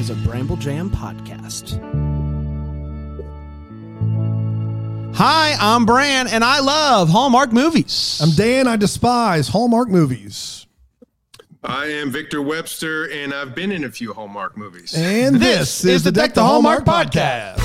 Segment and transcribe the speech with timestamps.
[0.00, 1.78] is a Bramble Jam podcast.
[5.14, 8.18] Hi, I'm Bran, and I love Hallmark movies.
[8.22, 8.66] I'm Dan.
[8.66, 10.66] I despise Hallmark movies.
[11.62, 14.94] I am Victor Webster, and I've been in a few Hallmark movies.
[14.96, 17.58] And this, is, the Deck the Hallmark, podcast.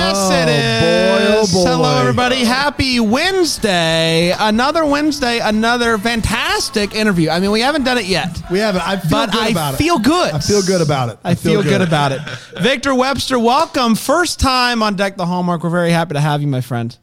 [0.00, 1.52] Yes, Oh, it is.
[1.52, 1.70] boy, oh, boy.
[1.70, 2.36] Hello, everybody.
[2.44, 4.34] Happy Wednesday.
[4.38, 7.28] Another Wednesday, another fantastic interview.
[7.30, 8.42] I mean, we haven't done it yet.
[8.50, 8.86] We haven't.
[8.86, 10.02] I feel But good I about feel it.
[10.02, 10.34] good.
[10.34, 11.18] I feel good about it.
[11.22, 11.82] I, feel, good.
[11.82, 12.20] about it.
[12.60, 13.94] Victor Webster, welcome.
[13.94, 15.62] First time on Deck the Hallmark.
[15.62, 16.96] We're very happy to have you, my friend.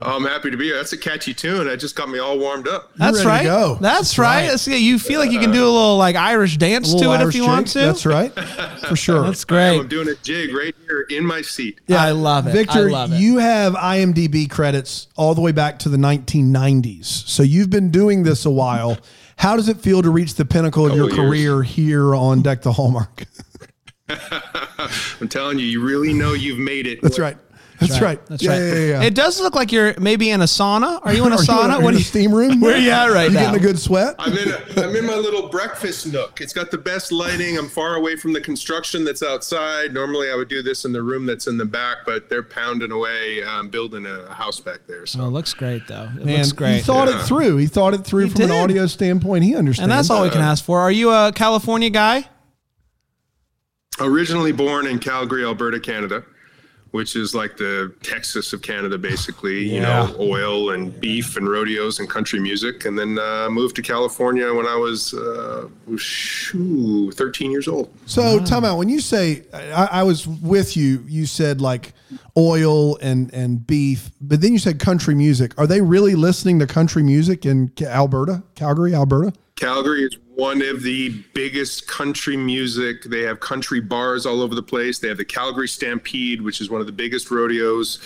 [0.00, 0.76] Oh, I'm happy to be here.
[0.76, 1.66] That's a catchy tune.
[1.66, 2.92] That just got me all warmed up.
[2.94, 3.42] That's right.
[3.42, 3.78] go.
[3.80, 4.26] That's, That's right.
[4.26, 4.42] right.
[4.42, 7.12] That's- yeah, you feel like you can uh, do a little like Irish dance to
[7.12, 7.80] it Irish if you want to.
[7.80, 8.32] That's right.
[8.86, 9.22] For sure.
[9.22, 9.76] That's great.
[9.78, 11.80] I'm doing a jig right here in my seat.
[11.88, 12.52] Yeah, I uh, love it.
[12.52, 13.16] Victor, I love it.
[13.16, 17.06] you have IMDb credits all the way back to the 1990s.
[17.06, 18.98] So you've been doing this a while.
[19.36, 21.16] How does it feel to reach the pinnacle of your years.
[21.16, 23.24] career here on Deck the Hallmark?
[25.20, 27.02] I'm telling you, you really know you've made it.
[27.02, 27.36] That's right.
[27.80, 28.24] That's right.
[28.26, 28.58] That's yeah, right.
[28.58, 29.02] Yeah, yeah, yeah.
[29.02, 30.98] It does look like you're maybe in a sauna.
[31.04, 31.64] Are you in a Are sauna?
[31.64, 32.60] in a- What in do a you- steam room?
[32.60, 33.40] Where are you at right you now?
[33.52, 34.16] getting a good sweat?
[34.18, 36.40] I'm in, a, I'm in my little breakfast nook.
[36.40, 37.56] It's got the best lighting.
[37.56, 39.94] I'm far away from the construction that's outside.
[39.94, 42.90] Normally, I would do this in the room that's in the back, but they're pounding
[42.90, 45.06] away, um, building a house back there.
[45.06, 46.10] So Oh, it looks great though.
[46.18, 46.76] It Man, looks great.
[46.76, 47.20] He thought Yeah.
[47.20, 47.56] it through.
[47.58, 49.44] He thought it through He from an audio standpoint.
[49.44, 49.84] He understands.
[49.84, 50.80] and that's all we can ask for.
[50.80, 52.28] Are you a California guy?
[54.00, 56.22] originally born in Calgary, Alberta, Canada,
[56.90, 59.74] which is like the Texas of Canada, basically.
[59.74, 63.82] You know, oil and beef and rodeos and country music, and then uh, moved to
[63.82, 67.92] California when I was uh, shoo, 13 years old.
[68.06, 68.78] So, time out.
[68.78, 71.92] When you say I, I was with you, you said like
[72.36, 75.58] oil and and beef, but then you said country music.
[75.58, 79.32] Are they really listening to country music in Alberta, Calgary, Alberta?
[79.58, 83.02] Calgary is one of the biggest country music.
[83.02, 85.00] They have country bars all over the place.
[85.00, 87.98] They have the Calgary Stampede, which is one of the biggest rodeos.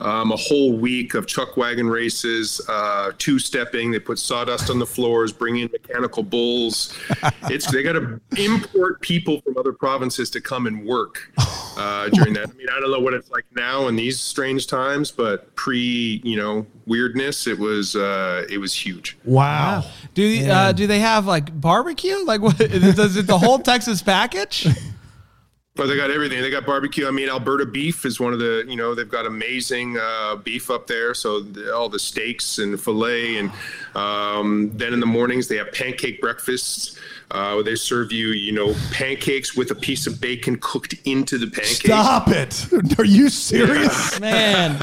[0.00, 3.90] Um, a whole week of chuck wagon races, uh, two stepping.
[3.90, 6.94] They put sawdust on the floors, bring in mechanical bulls.
[7.50, 11.30] It's they got to import people from other provinces to come and work
[11.76, 12.48] uh, during that.
[12.48, 16.22] I mean, I don't know what it's like now in these strange times, but pre,
[16.24, 19.18] you know, weirdness, it was uh, it was huge.
[19.24, 19.84] Wow.
[20.14, 22.24] Do uh, do they have like barbecue?
[22.24, 22.56] Like what?
[22.58, 24.66] Does it the whole Texas package?
[25.76, 26.40] But they got everything.
[26.40, 27.08] They got barbecue.
[27.08, 30.70] I mean, Alberta beef is one of the, you know, they've got amazing uh, beef
[30.70, 31.14] up there.
[31.14, 33.38] So the, all the steaks and filet.
[33.38, 33.50] And
[33.96, 36.96] um, then in the mornings, they have pancake breakfasts.
[37.34, 41.46] Uh, they serve you, you know, pancakes with a piece of bacon cooked into the
[41.46, 41.86] pancake.
[41.86, 42.68] Stop it.
[42.98, 44.20] Are you serious?
[44.20, 44.78] Man,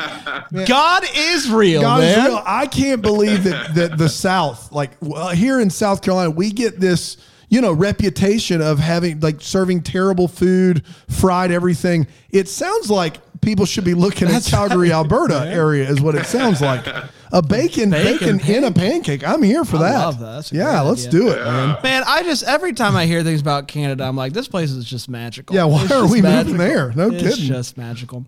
[0.66, 2.44] God is real, God is real.
[2.46, 6.80] I can't believe that that the South, like well, here in South Carolina, we get
[6.80, 7.16] this,
[7.52, 12.08] you know, reputation of having like serving terrible food, fried everything.
[12.32, 16.62] It sounds like people should be looking at Calgary, Alberta area, is what it sounds
[16.62, 16.88] like.
[17.34, 19.26] A bacon, Bacon bacon, in a pancake.
[19.28, 19.98] I'm here for that.
[20.00, 20.26] love that.
[20.36, 21.20] That's a yeah, let's idea.
[21.22, 21.78] do it, man.
[21.84, 24.84] Man, I just every time I hear things about Canada, I'm like, this place is
[24.86, 25.56] just magical.
[25.56, 26.92] Yeah, why It's are just we moving there?
[26.94, 27.46] No it's kidding.
[27.46, 28.26] just magical.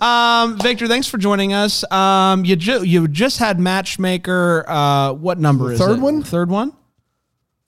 [0.00, 1.82] Um, Victor, thanks for joining us.
[1.92, 4.64] Um, you ju- you just had Matchmaker.
[4.68, 6.02] Uh, what number is third it?
[6.02, 6.22] one?
[6.22, 6.72] Third one.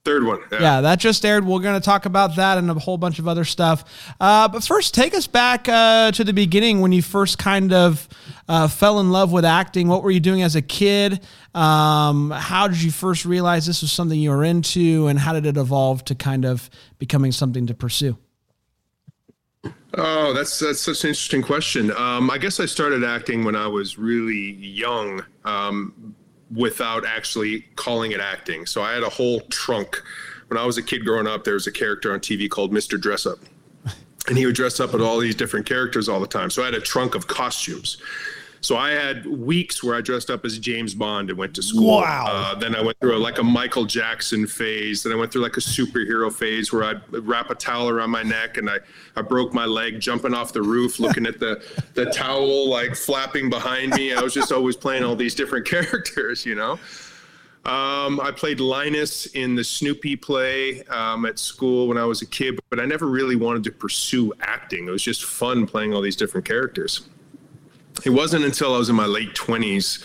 [0.05, 0.41] Third one.
[0.53, 1.47] Yeah, that just aired.
[1.47, 4.13] We're going to talk about that and a whole bunch of other stuff.
[4.21, 8.07] Uh, but first, take us back uh, to the beginning when you first kind of
[8.47, 9.89] uh, fell in love with acting.
[9.89, 11.25] What were you doing as a kid?
[11.55, 15.47] Um, how did you first realize this was something you were into, and how did
[15.47, 18.19] it evolve to kind of becoming something to pursue?
[19.97, 21.93] Oh, that's that's such an interesting question.
[21.93, 26.15] Um, I guess I started acting when I was really young, um,
[26.51, 28.67] without actually calling it acting.
[28.67, 30.03] So I had a whole trunk.
[30.49, 32.99] When I was a kid growing up, there was a character on TV called Mr.
[32.99, 33.41] Dressup,
[34.29, 36.51] and he would dress up with all these different characters all the time.
[36.51, 37.99] So I had a trunk of costumes.
[38.65, 41.99] So I had weeks where I dressed up as James Bond and went to school.
[41.99, 42.25] Wow.
[42.27, 45.03] Uh, then I went through a, like a Michael Jackson phase.
[45.03, 48.23] Then I went through like a superhero phase where I'd wrap a towel around my
[48.23, 48.79] neck and I,
[49.17, 51.63] I broke my leg jumping off the roof, looking at the,
[51.93, 54.15] the towel like flapping behind me.
[54.15, 56.79] I was just always playing all these different characters, you know?
[57.67, 62.27] Um, I played Linus in the Snoopy play um, at school when I was a
[62.27, 64.89] kid, but I never really wanted to pursue acting.
[64.89, 67.11] It was just fun playing all these different characters.
[68.03, 70.05] It wasn't until I was in my late 20s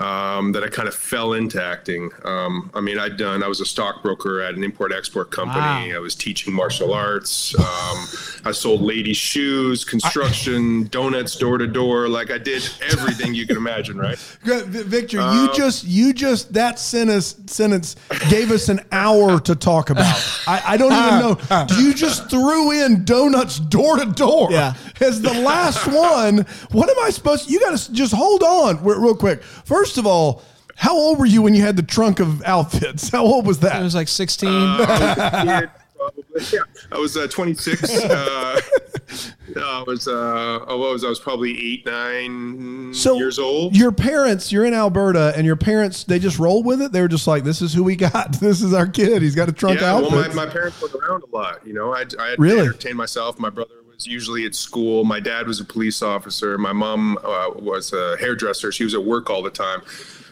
[0.00, 2.10] um, that I kind of fell into acting.
[2.24, 5.60] Um, I mean, I'd done, I was a stockbroker at an import export company.
[5.60, 5.96] Wow.
[5.96, 7.54] I was teaching martial arts.
[7.58, 8.06] Um,
[8.44, 12.08] I sold ladies' shoes, construction, donuts door to door.
[12.08, 14.16] Like I did everything you can imagine, right?
[14.42, 17.96] Victor, you just you just that sentence sentence
[18.30, 20.16] gave us an hour to talk about.
[20.46, 21.18] I, I don't even
[21.50, 21.66] know.
[21.78, 24.74] You just threw in donuts door to door Yeah.
[25.00, 26.46] as the last one.
[26.72, 27.46] What am I supposed?
[27.46, 29.42] To, you got to just hold on real real quick.
[29.42, 30.42] First of all,
[30.76, 33.08] how old were you when you had the trunk of outfits?
[33.10, 33.68] How old was that?
[33.68, 33.82] It that?
[33.82, 34.48] was like 16.
[34.50, 35.66] Yeah,
[35.96, 36.24] probably.
[36.52, 36.60] Yeah.
[36.92, 38.04] I was uh, 26.
[38.04, 38.60] Uh,
[39.56, 41.08] I was, uh, oh, was I?
[41.08, 43.76] I was probably eight, nine so years old.
[43.76, 46.92] Your parents, you're in Alberta, and your parents they just rolled with it.
[46.92, 48.40] They were just like, "This is who we got.
[48.40, 49.22] This is our kid.
[49.22, 51.66] He's got a trunk Yeah, well, my, my parents went around a lot.
[51.66, 52.58] You know, I, I had Really?
[52.58, 53.38] to entertain myself.
[53.38, 55.04] My brother was usually at school.
[55.04, 56.56] My dad was a police officer.
[56.56, 58.72] My mom uh, was a hairdresser.
[58.72, 59.82] She was at work all the time.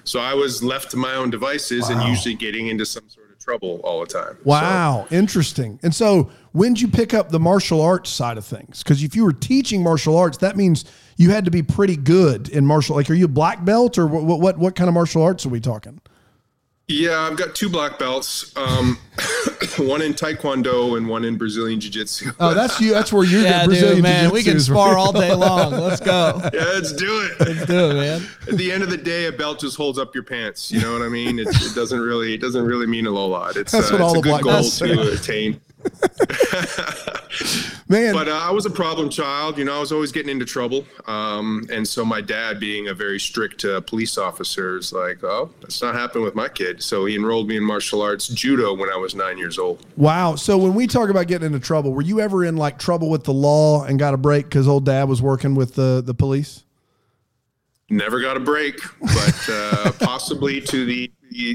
[0.04, 3.38] So I was left to my own devices and usually getting into some sort of
[3.38, 4.36] trouble all the time.
[4.36, 5.78] So- Wow, interesting.
[5.82, 8.82] And so, when did you pick up the martial arts side of things?
[8.82, 10.86] Because if you were teaching martial arts, that means
[11.18, 12.96] you had to be pretty good in martial.
[12.96, 14.06] Like, are you a black belt or?
[14.06, 16.00] What, what, what kind of martial arts are we talking?
[16.90, 18.96] Yeah, I've got two black belts, um,
[19.78, 22.30] one in Taekwondo and one in Brazilian Jiu Jitsu.
[22.40, 22.94] Oh, that's you.
[22.94, 23.42] That's where you're.
[23.44, 23.66] yeah, good.
[23.66, 24.30] Brazilian dude, man.
[24.30, 25.72] We can spar all day long.
[25.72, 26.40] Let's go.
[26.54, 27.46] yeah, let's do it.
[27.46, 28.26] Let's do it, man.
[28.48, 30.72] At the end of the day, a belt just holds up your pants.
[30.72, 31.38] You know what I mean?
[31.38, 33.56] It, it doesn't really, it doesn't really mean a whole lot.
[33.56, 34.94] It's, That's uh, what all a the good black goal belts say.
[34.94, 35.60] to attain.
[37.88, 39.56] Man, But uh, I was a problem child.
[39.56, 40.84] You know, I was always getting into trouble.
[41.06, 45.50] Um, and so my dad, being a very strict uh, police officer, is like, oh,
[45.60, 46.82] that's not happening with my kid.
[46.82, 49.86] So he enrolled me in martial arts judo when I was nine years old.
[49.96, 50.34] wow.
[50.34, 53.24] So when we talk about getting into trouble, were you ever in like trouble with
[53.24, 56.64] the law and got a break because old dad was working with the the police?
[57.90, 61.54] Never got a break, but uh, possibly to the, the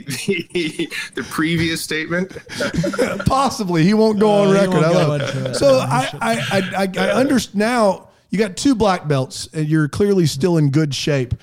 [1.16, 2.36] the previous statement.
[3.28, 4.84] Possibly, he won't go on Oh, record.
[4.84, 5.56] I love it.
[5.56, 8.10] So I, I, I, I, I understand now.
[8.32, 11.36] You got two black belts, and you're clearly still in good shape.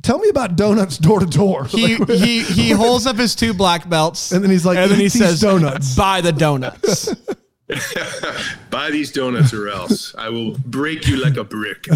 [0.00, 1.66] Tell me about donuts door to door.
[1.66, 4.98] He, he he holds up his two black belts, And then he's like, and then
[4.98, 7.14] he says, donuts." "Buy the donuts."
[8.70, 11.86] Buy these donuts or else I will break you like a brick.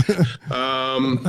[0.51, 1.27] Um,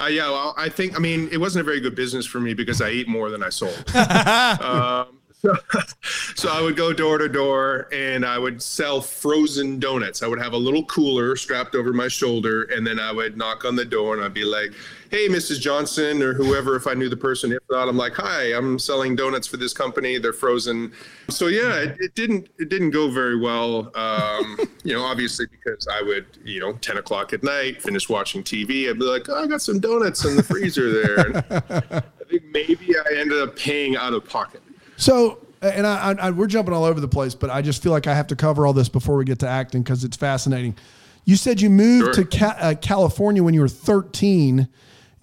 [0.00, 2.54] uh, yeah, well, I think, I mean, it wasn't a very good business for me
[2.54, 3.94] because I ate more than I sold.
[3.94, 5.19] um,
[6.34, 10.22] so, I would go door to door and I would sell frozen donuts.
[10.22, 13.64] I would have a little cooler strapped over my shoulder, and then I would knock
[13.64, 14.72] on the door and I'd be like,
[15.10, 15.58] "Hey, Mrs.
[15.58, 17.52] Johnson," or whoever, if I knew the person.
[17.52, 20.18] If not, I'm like, "Hi, I'm selling donuts for this company.
[20.18, 20.92] They're frozen."
[21.28, 23.90] So yeah, it, it didn't it didn't go very well.
[23.94, 28.42] Um, you know, obviously because I would, you know, 10 o'clock at night, finish watching
[28.42, 32.02] TV, I'd be like, oh, "I got some donuts in the freezer there." And I
[32.28, 34.62] think maybe I ended up paying out of pocket.
[35.00, 38.06] So, and I, I, we're jumping all over the place, but I just feel like
[38.06, 40.76] I have to cover all this before we get to acting because it's fascinating.
[41.24, 42.24] You said you moved Sure.
[42.24, 44.68] to Ca- uh, California when you were 13.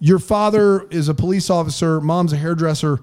[0.00, 2.00] Your father is a police officer.
[2.00, 3.00] Mom's a hairdresser.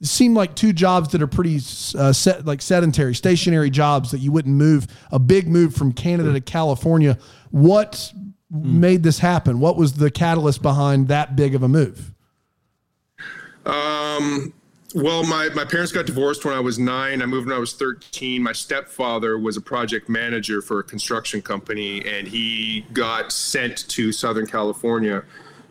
[0.00, 1.56] It seemed like two jobs that are pretty
[1.98, 4.86] uh, set, like sedentary, stationary jobs that you wouldn't move.
[5.10, 7.18] A big move from Canada to California.
[7.50, 8.12] What
[8.50, 9.58] made this happen?
[9.58, 12.12] What was the catalyst behind that big of a move?
[13.64, 14.52] Um,
[15.02, 17.20] well, my, my parents got divorced when I was nine.
[17.22, 18.42] I moved when I was 13.
[18.42, 24.10] My stepfather was a project manager for a construction company, and he got sent to
[24.10, 25.22] Southern California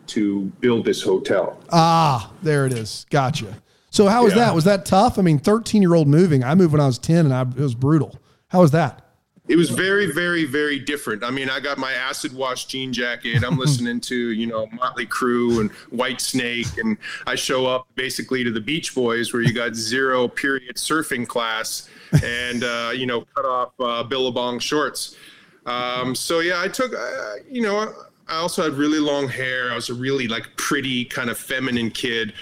[0.08, 1.60] to build this hotel.
[1.72, 3.04] Ah, there it is.
[3.10, 3.60] Gotcha.
[3.90, 4.46] So how was Yeah.
[4.46, 4.54] that?
[4.54, 5.18] Was that tough?
[5.18, 6.44] I mean, 13 year old moving.
[6.44, 8.16] I moved when I was 10 and I, it was brutal.
[8.48, 9.05] How was that?
[9.48, 11.22] It was very, very, very different.
[11.22, 13.44] I mean, I got my acid wash jean jacket.
[13.44, 16.78] I'm listening to, you know, Motley Crue and Whitesnake.
[16.78, 21.26] And I show up basically to the Beach Boys where you got zero period surfing
[21.28, 21.88] class
[22.24, 25.16] and, uh, you know, cut off uh, Billabong shorts.
[25.64, 27.92] Um, so, yeah, I took, uh, you know,
[28.28, 29.70] I also had really long hair.
[29.70, 32.32] I was a really like pretty kind of feminine kid.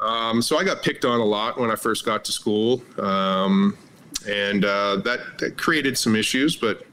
[0.00, 2.82] Um, so I got picked on a lot when I first got to school.
[2.98, 3.76] Um,
[4.26, 6.86] and uh, that, that created some issues, but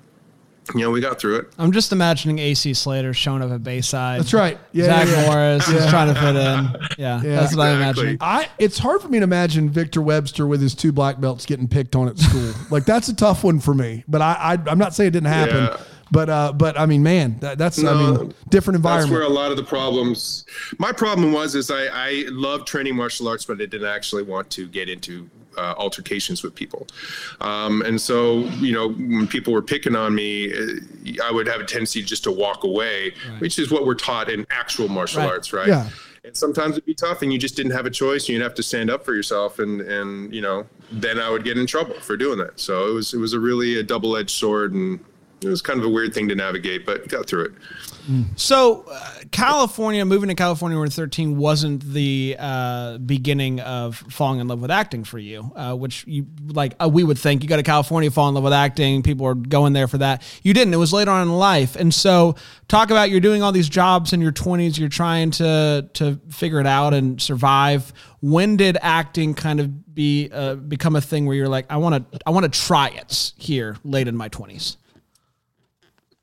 [0.76, 1.48] you know, we got through it.
[1.58, 4.20] I'm just imagining AC Slater showing up at Bayside.
[4.20, 4.60] That's right.
[4.72, 5.28] Yeah, Zach yeah, yeah.
[5.28, 6.76] Morris is trying to fit in.
[7.00, 8.18] Yeah, that's what I imagine.
[8.20, 11.68] I it's hard for me to imagine Victor Webster with his two black belts getting
[11.68, 12.54] picked on at school.
[12.70, 14.04] like that's a tough one for me.
[14.08, 15.80] But I, I I'm not saying it didn't happen.
[16.12, 19.10] But uh, but I mean, man, that, that's I mean, different environment.
[19.12, 20.46] That's where a lot of the problems.
[20.78, 24.50] My problem was is I I loved training martial arts, but I didn't actually want
[24.52, 26.88] to get into uh, altercations with people.
[27.42, 31.62] Um, and so you know when people were picking on me, uh, I would have
[31.62, 35.30] a tendency just to walk away, which is what we're taught in actual martial Right.
[35.30, 35.68] arts, right?
[35.68, 35.90] Yeah.
[36.24, 38.24] And sometimes it'd be tough, and you just didn't have a choice.
[38.24, 41.44] And you'd have to stand up for yourself, and and you know then I would
[41.44, 42.60] get in trouble for doing that.
[42.60, 45.00] So it was it was a really a double edged sword, and
[45.42, 47.52] it was kind of a weird thing to navigate, but got through it.
[48.38, 54.48] So, uh, California, moving to California when 13 wasn't the uh, beginning of falling in
[54.48, 57.56] love with acting for you, uh, which you like, uh, we would think you go
[57.56, 59.04] to California, fall in love with acting.
[59.04, 60.24] People are going there for that.
[60.42, 60.74] You didn't.
[60.74, 61.76] It was later on in life.
[61.76, 62.36] And so,
[62.68, 66.60] talk about you're doing all these jobs in your 20s, you're trying to, to figure
[66.60, 67.94] it out and survive.
[68.22, 72.12] When did acting kind of be, uh, become a thing where you're like, I want
[72.12, 74.78] to, I want to try it here late in my 20s?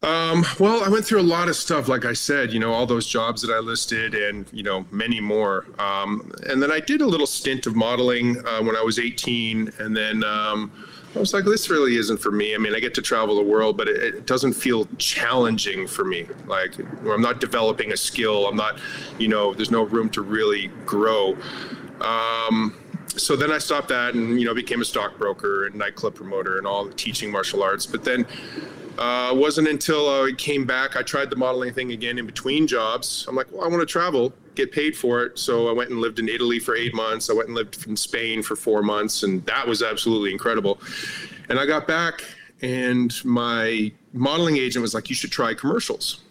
[0.03, 2.87] Um, well, I went through a lot of stuff, like I said, you know, all
[2.87, 5.67] those jobs that I listed and, you know, many more.
[5.79, 9.73] Um, and then I did a little stint of modeling uh, when I was 18.
[9.79, 10.71] And then um,
[11.15, 12.55] I was like, this really isn't for me.
[12.55, 16.05] I mean, I get to travel the world, but it, it doesn't feel challenging for
[16.05, 16.27] me.
[16.47, 18.47] Like, I'm not developing a skill.
[18.47, 18.79] I'm not,
[19.19, 21.39] you know, there's no room to really grow.
[22.03, 22.77] Um,
[23.17, 26.67] so then I stopped that and, you know, became a stockbroker and nightclub promoter and
[26.67, 27.87] all teaching martial arts.
[27.87, 28.27] But then,
[28.99, 33.27] uh, wasn't until I came back, I tried the modeling thing again in between jobs.
[33.29, 35.39] I'm like, well, I want to travel, get paid for it.
[35.39, 37.29] So I went and lived in Italy for eight months.
[37.29, 40.81] I went and lived in Spain for four months, and that was absolutely incredible.
[41.49, 42.25] And I got back,
[42.63, 46.23] and my modeling agent was like, you should try commercials.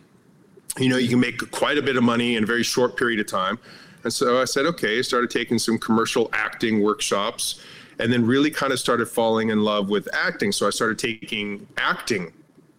[0.80, 3.20] You know, you can make quite a bit of money in a very short period
[3.20, 3.60] of time.
[4.06, 7.60] And so I said, okay, I started taking some commercial acting workshops
[7.98, 10.52] and then really kind of started falling in love with acting.
[10.52, 12.32] So I started taking acting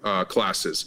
[0.04, 0.87] uh, classes.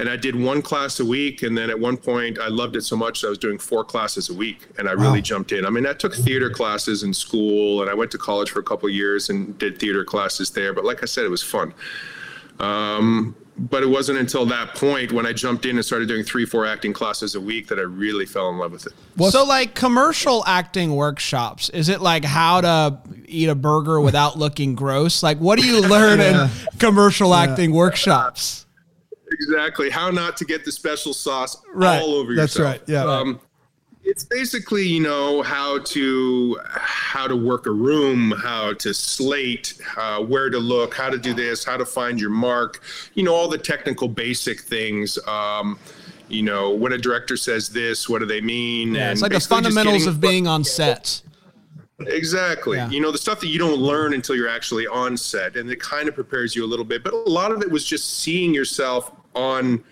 [0.00, 1.44] And I did one class a week.
[1.44, 3.84] And then at one point, I loved it so much that I was doing four
[3.84, 4.66] classes a week.
[4.78, 5.02] And I wow.
[5.02, 5.64] really jumped in.
[5.64, 8.64] I mean, I took theater classes in school and I went to college for a
[8.64, 10.72] couple years and did theater classes there.
[10.72, 11.72] But like I said, it was fun.
[12.58, 16.44] Um, but it wasn't until that point when I jumped in and started doing three,
[16.44, 18.92] four acting classes a week that I really fell in love with it.
[19.16, 24.38] Well, so like commercial acting workshops, is it like how to eat a burger without
[24.38, 25.22] looking gross?
[25.22, 26.44] Like what do you learn yeah.
[26.44, 27.42] in commercial yeah.
[27.42, 28.66] acting workshops?
[29.30, 29.90] Exactly.
[29.90, 32.00] How not to get the special sauce right.
[32.00, 32.86] all over That's yourself.
[32.86, 33.06] That's right.
[33.06, 33.12] Yeah.
[33.12, 33.40] Um,
[34.08, 40.18] it's basically you know how to how to work a room how to slate uh,
[40.18, 43.48] where to look how to do this how to find your mark you know all
[43.48, 45.78] the technical basic things um,
[46.28, 49.40] you know when a director says this what do they mean yeah, it's like the
[49.40, 51.22] fundamentals of being on set
[52.06, 52.76] Exactly.
[52.76, 52.88] Yeah.
[52.90, 55.80] You know, the stuff that you don't learn until you're actually on set, and it
[55.80, 57.02] kind of prepares you a little bit.
[57.02, 59.82] But a lot of it was just seeing yourself on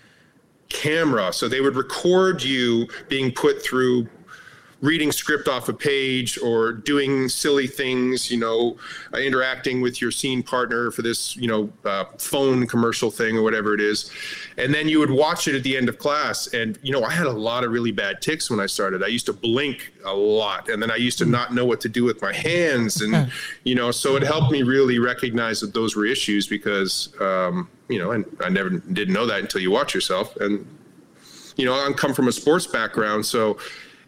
[0.68, 1.32] camera.
[1.32, 4.08] So they would record you being put through
[4.83, 8.76] reading script off a page or doing silly things, you know,
[9.14, 13.42] uh, interacting with your scene partner for this, you know, uh, phone commercial thing or
[13.42, 14.11] whatever it is.
[14.59, 16.49] And then you would watch it at the end of class.
[16.49, 19.02] And, you know, I had a lot of really bad ticks when I started.
[19.02, 21.88] I used to blink a lot and then I used to not know what to
[21.88, 23.00] do with my hands.
[23.00, 23.33] And,
[23.64, 27.99] you know, so it helped me really recognize that those were issues because, um, you
[27.99, 30.37] know, and I never didn't know that until you watch yourself.
[30.37, 30.66] And,
[31.56, 33.25] you know, I come from a sports background.
[33.25, 33.59] So,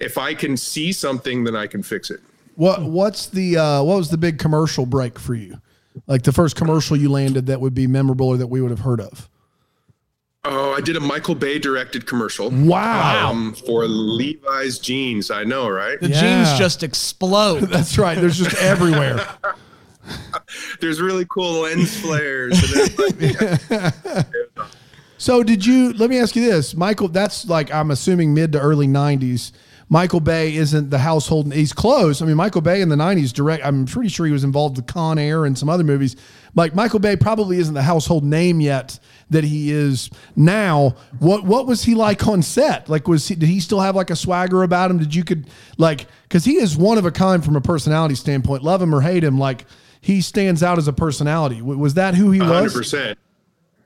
[0.00, 2.20] if I can see something, then I can fix it.
[2.54, 5.60] What What's the uh, what was the big commercial break for you?
[6.06, 8.80] Like the first commercial you landed that would be memorable or that we would have
[8.80, 9.28] heard of?
[10.44, 12.50] Oh, I did a Michael Bay directed commercial.
[12.50, 13.30] Wow.
[13.30, 15.30] Um, for Levi's jeans.
[15.30, 16.00] I know, right?
[16.00, 16.20] The yeah.
[16.44, 17.60] jeans just explode.
[17.64, 18.16] That's right.
[18.16, 19.26] There's just everywhere.
[20.80, 22.58] There's really cool lens flares.
[25.18, 25.92] so, did you?
[25.92, 27.08] Let me ask you this, Michael.
[27.08, 29.52] That's like I'm assuming mid to early '90s.
[29.90, 31.46] Michael Bay isn't the household.
[31.46, 31.58] Name.
[31.58, 32.20] He's close.
[32.20, 33.64] I mean, Michael Bay in the '90s direct.
[33.64, 36.16] I'm pretty sure he was involved with Con Air and some other movies.
[36.54, 38.98] Like Michael Bay probably isn't the household name yet
[39.30, 40.94] that he is now.
[41.18, 42.88] What what was he like on set?
[42.88, 44.98] Like, was he, did he still have like a swagger about him?
[44.98, 48.62] Did you could like because he is one of a kind from a personality standpoint.
[48.62, 49.64] Love him or hate him, like
[50.00, 51.62] he stands out as a personality.
[51.62, 52.62] Was that who he 100.
[52.62, 52.74] was?
[52.74, 53.16] 100%.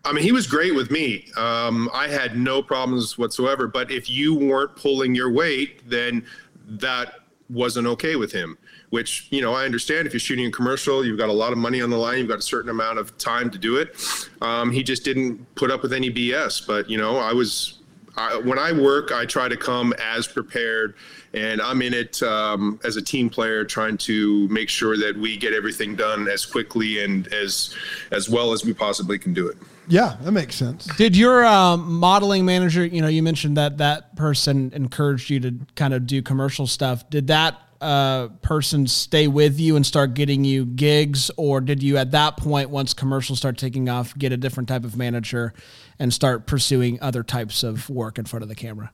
[0.04, 1.28] I mean, he was great with me.
[1.37, 3.68] Um, I had no problems whatsoever.
[3.68, 6.26] But if you weren't pulling your weight, then
[6.66, 8.59] that wasn't okay with him.
[8.90, 10.06] Which you know, I understand.
[10.06, 12.18] If you're shooting a commercial, you've got a lot of money on the line.
[12.18, 13.97] You've got a certain amount of time to do it.
[14.40, 16.66] Um, he just didn't put up with any BS.
[16.66, 17.78] But you know, I was
[18.16, 20.94] I, when I work, I try to come as prepared,
[21.32, 25.37] and I'm in it um, as a team player, trying to make sure that we
[25.37, 27.75] get everything done as quickly and as
[28.11, 29.56] as well as we possibly can do it.
[29.92, 30.87] Yeah, that makes sense.
[30.96, 35.58] Did your um, modeling manager, you know, you mentioned that that person encouraged you to
[35.76, 37.11] kind of do commercial stuff.
[37.11, 41.99] Did that uh, person stay with you and start getting you gigs, or did you
[41.99, 45.52] at that point, once commercials start taking off, get a different type of manager
[45.99, 48.92] and start pursuing other types of work in front of the camera?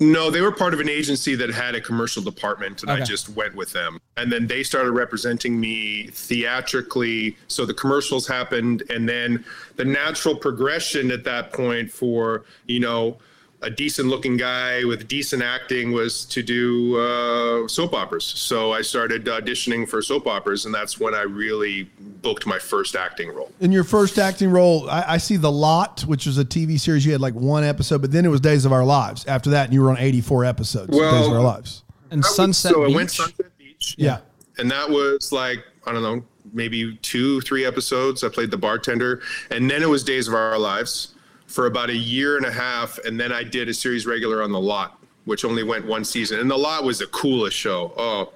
[0.00, 3.02] No, they were part of an agency that had a commercial department, and Okay.
[3.02, 4.00] I just went with them.
[4.16, 7.36] And then they started representing me theatrically.
[7.48, 13.18] So the commercials happened, and then the natural progression at that point for you know
[13.62, 18.24] a decent looking guy with decent acting was to do uh, soap operas.
[18.24, 21.90] So I started auditioning for soap operas, and that's when I really
[22.22, 23.50] booked my first acting role.
[23.60, 27.04] In your first acting role, I, I see The Lot, which was a TV series.
[27.04, 29.26] You had like one episode, but then it was Days of Our Lives.
[29.26, 31.82] After that, and you were on 84 episodes of Well, Days of Our Lives.
[32.12, 32.92] And That was- Sunset so Beach.
[32.92, 33.94] I went Sunset Beach.
[33.98, 34.18] Yeah.
[34.58, 36.22] and that was like I don't know,
[36.52, 38.22] maybe two, three episodes.
[38.22, 41.14] I played the bartender, and then it was Days of Our Lives
[41.48, 44.52] for about a year and a half, and then I did a series regular on
[44.52, 46.38] the Lot, which only went one season.
[46.40, 47.92] And the Lot was the coolest show.
[47.96, 48.30] Oh,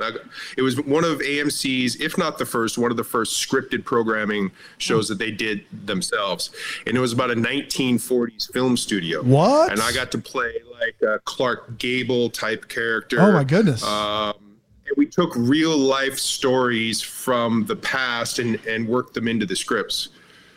[0.57, 4.51] it was one of AMC's, if not the first, one of the first scripted programming
[4.79, 6.51] shows that they did themselves,
[6.87, 9.23] and it was about a 1940s film studio.
[9.23, 9.71] What?
[9.71, 13.21] And I got to play like a Clark Gable type character.
[13.21, 13.85] Oh my goodness.
[13.85, 14.35] Um,
[14.87, 19.57] and we took real life stories from the past and, and worked them into the
[19.57, 20.09] scripts.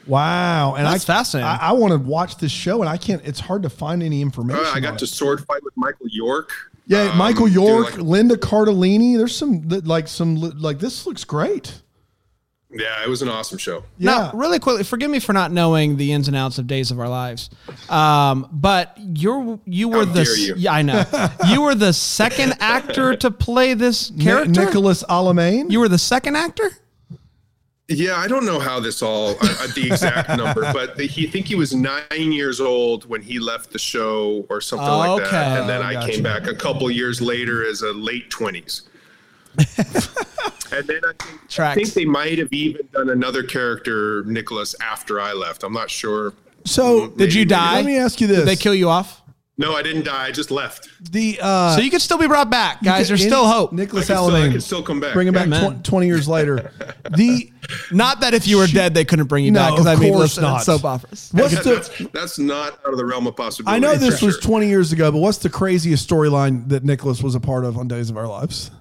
[0.07, 0.75] Wow.
[0.75, 1.49] And That's I, fascinating.
[1.49, 3.21] I, I want to watch this show, and I can't.
[3.25, 4.63] It's hard to find any information.
[4.65, 4.99] Uh, I on got it.
[4.99, 6.51] to sword fight with Michael York.
[6.87, 9.17] Yeah, Um, Michael York, like- Linda Cardellini.
[9.17, 11.81] There's some like some like this looks great.
[12.71, 13.83] yeah, it was an awesome show.
[13.97, 14.11] Yeah.
[14.11, 16.99] Now, really quickly, forgive me for not knowing the ins and outs of Days of
[16.99, 17.49] Our Lives,
[17.89, 20.55] um, but you're you were How the dare you.
[20.57, 21.03] yeah I know
[21.47, 24.65] you were the second actor to play this Ni- character.
[24.65, 25.71] Nicholas Alamain.
[25.71, 26.69] you were the second actor.
[27.87, 31.27] Yeah, I don't know how this all uh, uh, the exact number, but the, he
[31.27, 32.01] I think he was nine
[32.31, 35.29] years old when he left the show or something like Okay.
[35.31, 36.11] that, and then I Gotcha.
[36.13, 38.83] came back a couple years later as a late twenties.
[39.57, 45.21] and then I think, I think they might have even done another character, Nicholas, after
[45.21, 45.63] I left.
[45.63, 46.33] I'm not sure.
[46.65, 47.75] so Did you Maybe- die?
[47.75, 49.21] Let me ask you this: Did they kill you off?
[49.57, 50.25] No, I didn't die.
[50.27, 50.89] I just left.
[51.11, 53.03] the uh, So you could still be brought back, guys.
[53.03, 53.71] could- There's still hope.
[53.71, 55.13] Nicholas I can still- I can still come back.
[55.13, 55.47] Bring him back
[55.77, 56.71] tw- 20 years later.
[57.15, 57.51] The
[57.91, 59.71] Not that if you were dead, they couldn't bring you No, back.
[59.71, 60.57] Because of I mean, course listen, not.
[60.57, 61.29] it's soap operas.
[61.31, 63.75] what's Yeah, the that's, that's not out of the realm of possibility.
[63.75, 64.41] I know this for was sure.
[64.41, 67.87] 20 years ago, but what's the craziest storyline that Nicholas was a part of on
[67.87, 68.71] Days of Our Lives?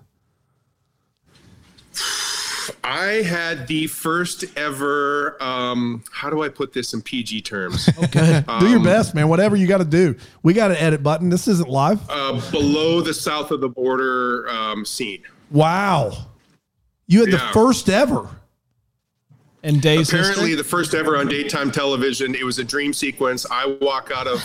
[2.83, 5.43] I had the first ever.
[5.43, 7.89] Um, how do I put this in PG terms?
[8.05, 8.43] Okay.
[8.47, 9.29] Do Um, your best, man.
[9.29, 10.15] Whatever you got to do.
[10.43, 11.31] We got an edit button.
[11.31, 12.01] This isn't live.
[12.11, 15.23] uh, below the south of the border um, scene.
[15.51, 16.13] Wow.
[17.07, 18.29] You had the first ever.
[19.63, 20.55] In Days Apparently, history?
[20.57, 22.35] the first ever on daytime television.
[22.35, 23.47] It was a dream sequence.
[23.51, 24.43] I walk out of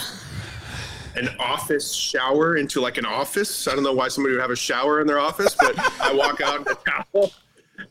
[1.18, 3.68] an office shower into like an office.
[3.68, 6.40] I don't know why somebody would have a shower in their office, but I walk
[6.40, 7.34] out in a towel.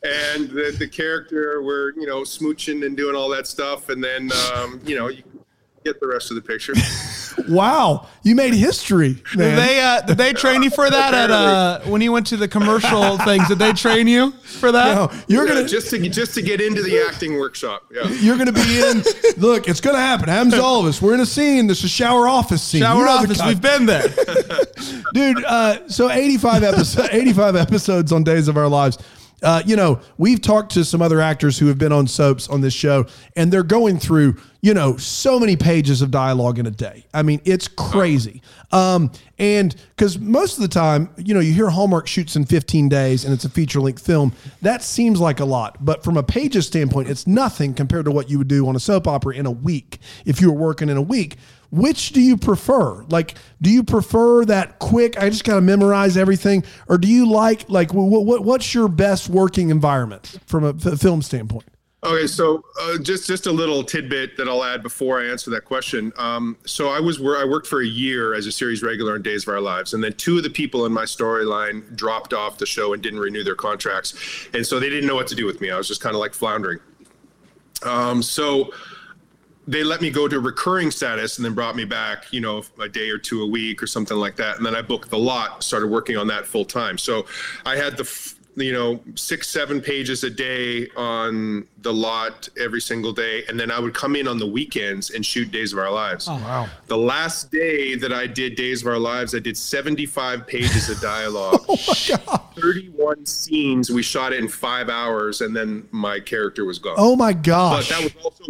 [0.03, 4.31] And the, the character, we're you know smooching and doing all that stuff, and then
[4.55, 5.23] um, you know you
[5.83, 6.73] get the rest of the picture.
[7.47, 8.07] Wow.
[8.21, 9.55] You made history, man.
[9.55, 12.37] Did they uh, did they train you for that at uh, when you went to
[12.37, 13.47] the commercial things?
[13.47, 14.93] Did they train you for that?
[14.95, 17.85] No, you're Yeah, gonna just to just to get into the acting workshop.
[17.91, 18.09] Yeah.
[18.09, 19.03] you're gonna be in.
[19.37, 20.27] Look, it's gonna happen.
[20.27, 21.01] Happens to all of us.
[21.01, 21.65] We're in a scene.
[21.67, 22.81] This is shower office scene.
[22.81, 23.41] Shower You know office.
[23.43, 24.03] We've been there.
[25.13, 25.43] dude.
[25.45, 28.97] Uh, so 85 episodes, 85 episodes on Days of Our Lives.
[29.41, 32.61] Uh, you know, we've talked to some other actors who have been on soaps on
[32.61, 36.71] this show, and they're going through, you know, so many pages of dialogue in a
[36.71, 37.05] day.
[37.13, 38.41] I mean, it's crazy.
[38.71, 42.89] Um, and because most of the time, you know, you hear Hallmark shoots in 15
[42.89, 44.33] days and it's a feature length film.
[44.61, 48.29] That seems like a lot, but from a pages standpoint, it's nothing compared to what
[48.29, 50.97] you would do on a soap opera in a week if you were working in
[50.97, 51.37] a week.
[51.71, 53.03] Which do you prefer?
[53.09, 55.17] Like, do you prefer that quick?
[55.19, 58.87] I just got to memorize everything, or do you like like what, what what's your
[58.87, 61.68] best working environment from a film standpoint?
[62.01, 65.65] Okay, so uh, just just a little tidbit that I'll add before I answer that
[65.65, 66.13] question.
[66.17, 69.21] Um, so I was where I worked for a year as a series regular on
[69.21, 72.57] Days of Our Lives, and then two of the people in my storyline dropped off
[72.57, 74.13] the show and didn't renew their contracts,
[74.53, 75.71] and so they didn't know what to do with me.
[75.71, 76.79] I was just kind of like floundering.
[77.83, 78.71] Um, so
[79.67, 82.89] they let me go to recurring status and then brought me back, you know, a
[82.89, 84.57] day or two a week or something like that.
[84.57, 86.97] And then I booked the lot, started working on that full time.
[86.97, 87.27] So
[87.67, 92.81] I had the, f- you know, six, seven pages a day on the lot every
[92.81, 93.43] single day.
[93.47, 96.27] And then I would come in on the weekends and shoot Days of Our Lives.
[96.27, 96.67] Oh, wow.
[96.87, 100.99] The last day that I did Days of Our Lives, I did 75 pages of
[101.01, 101.61] dialogue.
[102.55, 103.89] 31 scenes.
[103.89, 107.77] We shot it in five hours, and then my character was gone Oh my god.
[107.79, 108.45] but that was also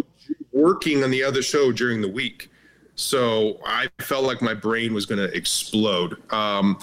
[0.52, 2.50] working on the other show during the week.
[3.00, 6.22] So I felt like my brain was going to explode.
[6.34, 6.78] Um,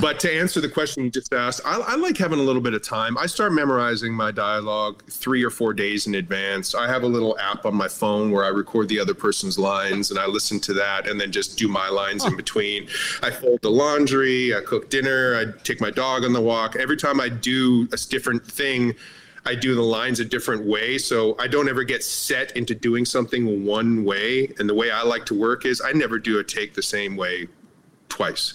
[0.00, 2.74] but to answer the question you just asked, I, I, like having a little bit
[2.74, 3.18] of time.
[3.18, 6.76] I start memorizing my dialogue three or four days in advance.
[6.76, 10.12] I have a little app on my phone where I record the other person's lines
[10.12, 12.86] and I listen to that and then just do my lines in between.
[13.20, 16.76] I fold the laundry, I cook dinner, I take my dog on the walk.
[16.76, 18.94] Every time I do a different thing,
[19.44, 20.98] I do the lines a different way.
[20.98, 24.52] So I don't ever get set into doing something one way.
[24.58, 27.16] And the way I like to work is I never do a take the same
[27.16, 27.48] way
[28.08, 28.54] twice.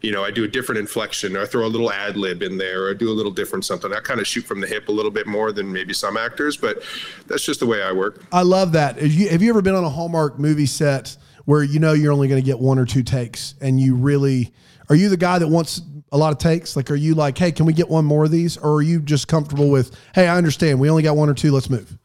[0.00, 2.58] You know, I do a different inflection or I throw a little ad lib in
[2.58, 3.92] there or I do a little different something.
[3.92, 6.56] I kind of shoot from the hip a little bit more than maybe some actors,
[6.56, 6.82] but
[7.28, 8.24] that's just the way I work.
[8.32, 8.96] I love that.
[8.96, 12.12] Have you, have you ever been on a Hallmark movie set where you know you're
[12.12, 14.52] only going to get one or two takes and you really
[14.88, 16.76] are you the guy that wants a lot of takes?
[16.76, 19.00] Like, are you like, hey, can we get one more of these, or are you
[19.00, 21.96] just comfortable with, hey, I understand, we only got one or two, let's move?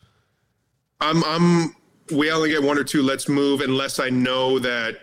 [0.99, 1.75] I'm, I'm.
[2.11, 3.03] We only get one or two.
[3.03, 4.97] Let's move, unless I know that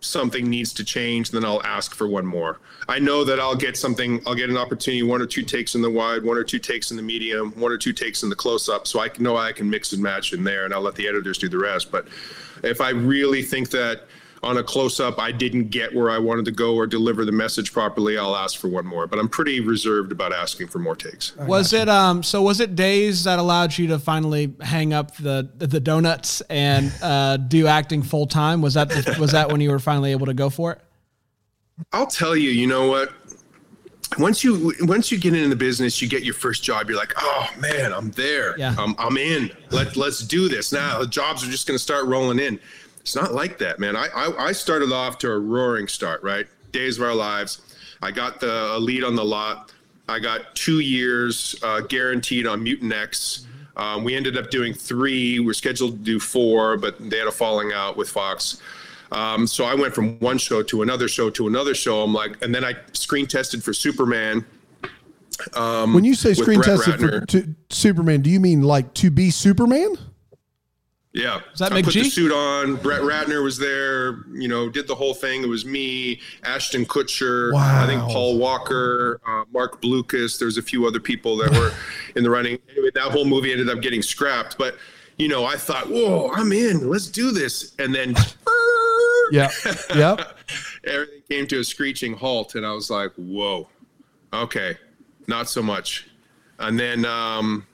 [0.00, 2.60] something needs to change, then I'll ask for one more.
[2.88, 5.82] I know that I'll get something, I'll get an opportunity, one or two takes in
[5.82, 8.36] the wide, one or two takes in the medium, one or two takes in the
[8.36, 8.86] close up.
[8.86, 11.38] So I know I can mix and match in there and I'll let the editors
[11.38, 11.90] do the rest.
[11.90, 12.08] But
[12.62, 14.02] if I really think that
[14.42, 17.32] on a close up I didn't get where I wanted to go or deliver the
[17.32, 19.06] message properly, I'll ask for one more.
[19.06, 21.36] But I'm pretty reserved about asking for more takes.
[21.36, 25.50] Was it um so was it days that allowed you to finally hang up the
[25.56, 28.60] the donuts and uh, do acting full time?
[28.62, 30.80] Was that the, was that when you were finally able to go for it?
[31.92, 33.12] I'll tell you, you know what?
[34.18, 36.88] Once you once you get into the business, you get your first job.
[36.88, 38.58] You're like, oh man, I'm there.
[38.58, 38.74] Yeah.
[38.78, 39.50] I'm, I'm in.
[39.70, 40.98] Let let's do this now.
[40.98, 42.58] The jobs are just going to start rolling in.
[43.00, 43.96] It's not like that, man.
[43.96, 46.46] I, I, I started off to a roaring start, right?
[46.72, 47.62] Days of Our Lives.
[48.02, 49.72] I got the lead on the lot.
[50.08, 53.46] I got two years uh, guaranteed on Mutant X.
[53.76, 55.38] Um, we ended up doing three.
[55.38, 58.60] We we're scheduled to do four, but they had a falling out with Fox.
[59.12, 62.02] Um, so I went from one show to another show to another show.
[62.02, 64.44] I'm like, and then I screen tested for Superman.
[65.54, 69.30] Um, when you say screen tested for to, Superman, do you mean like to be
[69.30, 69.96] Superman?
[71.12, 71.40] Yeah.
[71.52, 72.76] Is that I put the suit on.
[72.76, 75.42] Brett Ratner was there, you know, did the whole thing.
[75.42, 77.82] It was me, Ashton Kutcher, wow.
[77.82, 80.38] I think Paul Walker, uh, Marc Blucas.
[80.38, 81.72] There's a few other people that were
[82.16, 82.58] in the running.
[82.70, 84.58] Anyway, that whole movie ended up getting scrapped.
[84.58, 84.76] But,
[85.16, 86.88] you know, I thought, whoa, I'm in.
[86.88, 87.74] Let's do this.
[87.78, 88.14] And then,
[89.32, 89.50] yeah,
[89.96, 90.16] yeah.
[90.86, 92.54] everything came to a screeching halt.
[92.54, 93.68] And I was like, whoa,
[94.32, 94.76] okay,
[95.26, 96.06] not so much.
[96.58, 97.66] And then, um,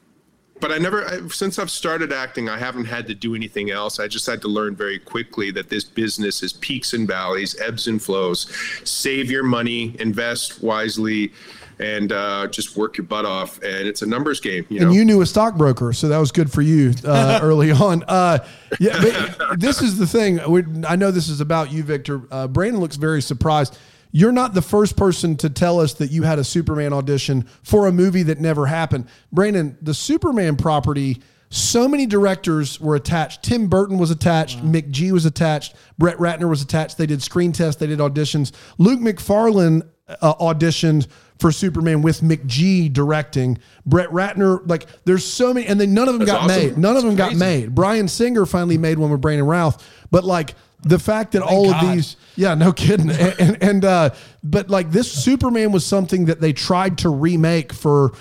[0.61, 3.99] but I never, I, since I've started acting, I haven't had to do anything else.
[3.99, 7.89] I just had to learn very quickly that this business is peaks and valleys, ebbs
[7.89, 8.47] and flows.
[8.85, 11.33] Save your money, invest wisely,
[11.81, 13.57] and uh, just work your butt off.
[13.63, 14.65] And it's a numbers game.
[14.69, 14.93] You and know?
[14.93, 18.05] you knew a stockbroker, so that was good for you uh, early on.
[18.07, 18.47] Uh,
[18.79, 20.41] yeah, but this is the thing.
[20.87, 22.23] I know this is about you, Victor.
[22.31, 23.77] Uh, Brandon looks very surprised
[24.17, 27.89] you're not the first person to tell us that you had a Superman audition for
[27.89, 29.09] a movie that never happened.
[29.33, 33.43] Brandon, the Superman property, so many directors were attached.
[33.43, 34.71] Tim Burton was attached, wow.
[34.71, 36.97] McG was attached, Brett Ratner was attached.
[36.97, 38.53] They did screen tests, they did auditions.
[38.79, 41.09] Luke Macfarlane uh, auditioned
[41.41, 43.59] for Superman with McG directing.
[43.85, 46.63] Brett Ratner, like there's so many, and then none of them That's got awesome.
[46.69, 46.79] made.
[46.79, 47.33] None That's of them crazy.
[47.33, 47.75] got made.
[47.75, 51.71] Bryan Singer finally made one with Brandon Routh, but like the fact that Thank all
[51.71, 51.85] God.
[51.85, 54.11] of these, yeah, no kidding, and and, and uh,
[54.43, 58.13] but like this Superman was something that they tried to remake for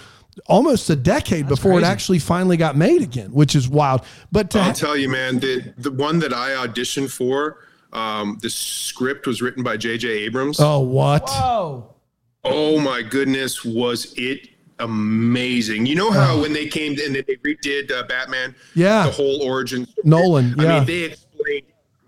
[0.48, 1.86] almost a decade That's before crazy.
[1.86, 4.02] it actually finally got made again, which is wild.
[4.32, 7.60] But I'll ha- tell you, man, the the one that I auditioned for,
[7.92, 10.08] um, the script was written by J.J.
[10.10, 10.60] Abrams.
[10.60, 11.30] Oh, what?
[11.30, 11.96] Whoa!
[12.44, 14.50] Oh my goodness, was it
[14.80, 15.86] amazing.
[15.86, 16.42] You know how oh.
[16.42, 19.88] when they came and they redid uh, Batman, yeah, the whole origin.
[20.04, 20.64] Nolan, yeah.
[20.64, 21.66] I mean, they explained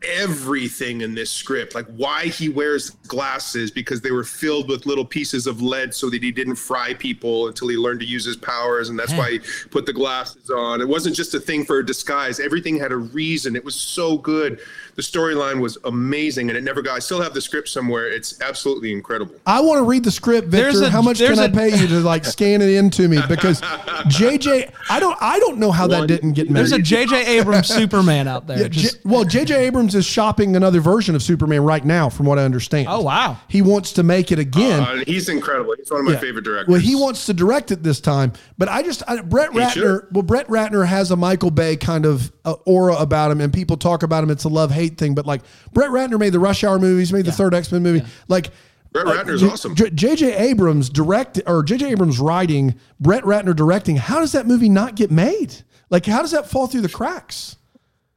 [0.07, 5.05] everything in this script like why he wears glasses because they were filled with little
[5.05, 8.37] pieces of lead so that he didn't fry people until he learned to use his
[8.37, 9.17] powers and that's hmm.
[9.17, 9.39] why he
[9.69, 10.81] put the glasses on.
[10.81, 12.39] It wasn't just a thing for a disguise.
[12.39, 13.55] Everything had a reason.
[13.55, 14.59] It was so good
[14.95, 18.07] the storyline was amazing and it never got i still have the script somewhere.
[18.07, 19.35] It's absolutely incredible.
[19.45, 20.85] I want to read the script victor.
[20.85, 23.19] a, how much can a, I pay you to like scan it into me?
[23.27, 26.59] Because jj i don't i don't know how One, that didn't get made.
[26.59, 30.79] There's a jj abrams superman out there yeah, J, well jj abrams is shopping another
[30.79, 32.87] version of superman right now from what i understand.
[32.89, 33.37] Oh wow.
[33.47, 34.79] He wants to make it again.
[34.79, 35.75] Uh, he's incredible.
[35.77, 36.19] He's one of my yeah.
[36.19, 36.71] favorite directors.
[36.71, 39.71] Well he wants to direct it this time but i just I, brett he ratner
[39.71, 40.07] should.
[40.11, 43.75] well brett ratner has a michael bay kind of uh, aura about him and people
[43.77, 44.29] talk about him.
[44.29, 45.41] It's a love hate hate thing, but like
[45.73, 47.99] Brett Ratner made the Rush Hour movies, made the third X Men movie.
[47.99, 48.07] Yeah.
[48.27, 48.51] Like
[48.91, 49.75] Brett Ratner's uh, awesome.
[49.75, 50.35] J.J.
[50.35, 51.91] Abrams direct or J.J.
[51.91, 53.97] Abrams writing, Brett Ratner directing.
[53.97, 55.63] How does that movie not get made?
[55.89, 57.57] Like, how does that fall through the cracks?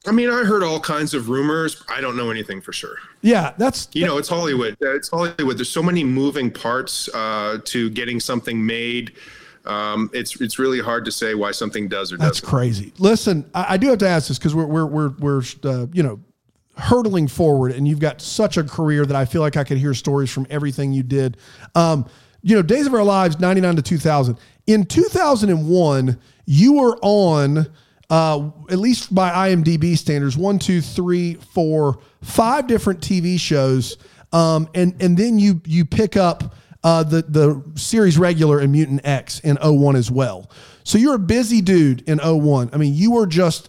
[0.06, 1.82] I mean, I heard all kinds of rumors.
[1.88, 2.96] I don't know anything for sure.
[3.20, 4.76] Yeah, that's You know, it's Hollywood.
[4.80, 5.58] It's Hollywood.
[5.58, 9.14] There's so many moving parts uh, to getting something made.
[9.66, 12.44] Um, it's it's really hard to say why something does or That's doesn't.
[12.44, 12.92] That's crazy.
[12.98, 16.02] Listen, I, I do have to ask this because we're we're we're we're uh, you
[16.02, 16.20] know
[16.78, 19.94] hurtling forward, and you've got such a career that I feel like I could hear
[19.94, 21.36] stories from everything you did.
[21.74, 22.08] Um,
[22.42, 24.38] you know, Days of Our Lives, ninety nine to two thousand.
[24.66, 27.66] In two thousand and one, you were on.
[28.10, 33.98] Uh, at least by IMDb standards, one, two, three, four, five different TV shows,
[34.32, 39.02] um, and and then you you pick up uh, the the series regular in Mutant
[39.04, 40.50] X in 01 as well.
[40.84, 42.70] So you're a busy dude in 01.
[42.72, 43.68] I mean, you were just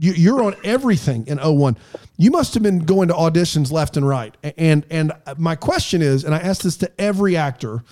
[0.00, 1.76] you, you're on everything in 01.
[2.16, 4.34] You must have been going to auditions left and right.
[4.56, 7.82] And and my question is, and I ask this to every actor,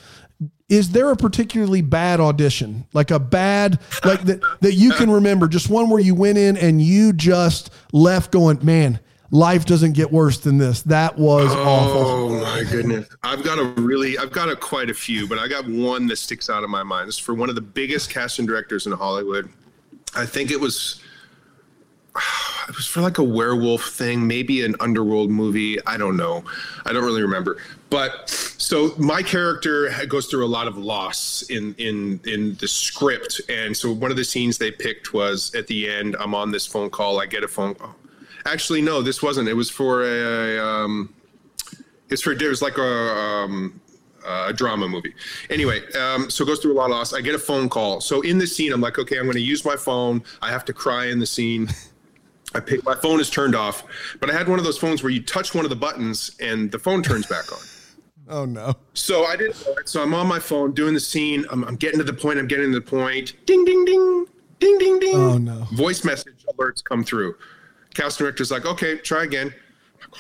[0.69, 5.47] is there a particularly bad audition, like a bad like that that you can remember,
[5.47, 8.99] just one where you went in and you just left going, man,
[9.31, 10.83] life doesn't get worse than this.
[10.83, 12.03] That was oh awful.
[12.07, 13.09] Oh my goodness!
[13.23, 16.17] I've got a really, I've got a quite a few, but I got one that
[16.17, 17.09] sticks out of my mind.
[17.09, 19.51] It's for one of the biggest casting directors in Hollywood.
[20.17, 21.03] I think it was,
[22.69, 25.85] it was for like a werewolf thing, maybe an underworld movie.
[25.87, 26.45] I don't know.
[26.85, 27.59] I don't really remember.
[27.91, 33.41] But so my character goes through a lot of loss in in in the script,
[33.49, 36.17] and so one of the scenes they picked was at the end.
[36.19, 37.21] I'm on this phone call.
[37.21, 37.75] I get a phone.
[37.75, 37.95] call.
[38.47, 39.49] Actually, no, this wasn't.
[39.49, 40.59] It was for a.
[40.59, 41.15] Um,
[42.11, 43.81] it's for it was like a um,
[44.27, 45.15] a drama movie.
[45.51, 47.13] Anyway, um, so goes through a lot of loss.
[47.13, 48.01] I get a phone call.
[48.01, 50.23] So in the scene, I'm like, okay, I'm going to use my phone.
[50.43, 51.69] I have to cry in the scene.
[52.55, 53.85] I pick my phone is turned off,
[54.21, 56.71] but I had one of those phones where you touch one of the buttons and
[56.71, 57.59] the phone turns back on.
[58.27, 58.75] Oh no.
[58.95, 59.63] So I didn't.
[59.85, 61.45] So I'm on my phone doing the scene.
[61.51, 62.39] I'm, I'm getting to the point.
[62.39, 63.35] I'm getting to the point.
[63.45, 64.27] Ding, ding, ding,
[64.61, 65.15] ding, ding, ding.
[65.15, 65.67] Oh, no.
[65.73, 67.35] Voice message alerts come through.
[67.93, 69.53] Cast director's like, okay, try again.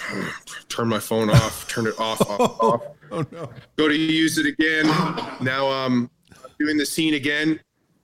[0.68, 1.66] Turn my phone off.
[1.68, 2.20] Turn it off.
[2.28, 2.40] Off.
[2.60, 2.82] off.
[3.10, 3.50] Oh no.
[3.76, 4.86] Go to use it again.
[5.40, 7.58] Now um, I'm doing the scene again.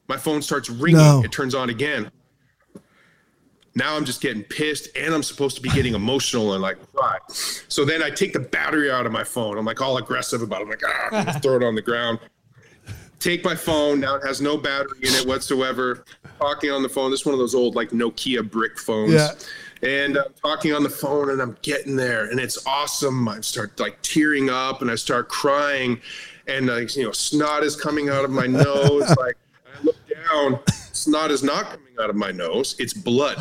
[0.08, 0.96] My phone starts ringing.
[0.96, 1.22] No.
[1.22, 2.10] It turns on again.
[3.74, 7.18] Now I'm just getting pissed, and I'm supposed to be getting emotional and like cry.
[7.28, 9.58] So then I take the battery out of my phone.
[9.58, 10.64] I'm like all aggressive about it.
[10.64, 12.18] I'm like, ah, throw it on the ground.
[13.20, 14.00] Take my phone.
[14.00, 16.04] Now it has no battery in it whatsoever.
[16.38, 17.10] Talking on the phone.
[17.10, 19.12] This is one of those old like Nokia brick phones.
[19.12, 19.32] Yeah.
[19.82, 23.26] And I'm talking on the phone, and I'm getting there, and it's awesome.
[23.28, 26.00] I start like tearing up, and I start crying,
[26.46, 29.08] and like you know, snot is coming out of my nose.
[29.18, 30.60] like I look down,
[30.92, 33.36] snot is not coming out of my nose; it's blood.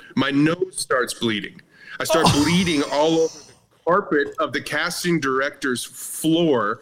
[0.16, 1.60] my nose starts bleeding.
[2.00, 3.52] I start bleeding all over the
[3.84, 6.80] carpet of the casting director's floor.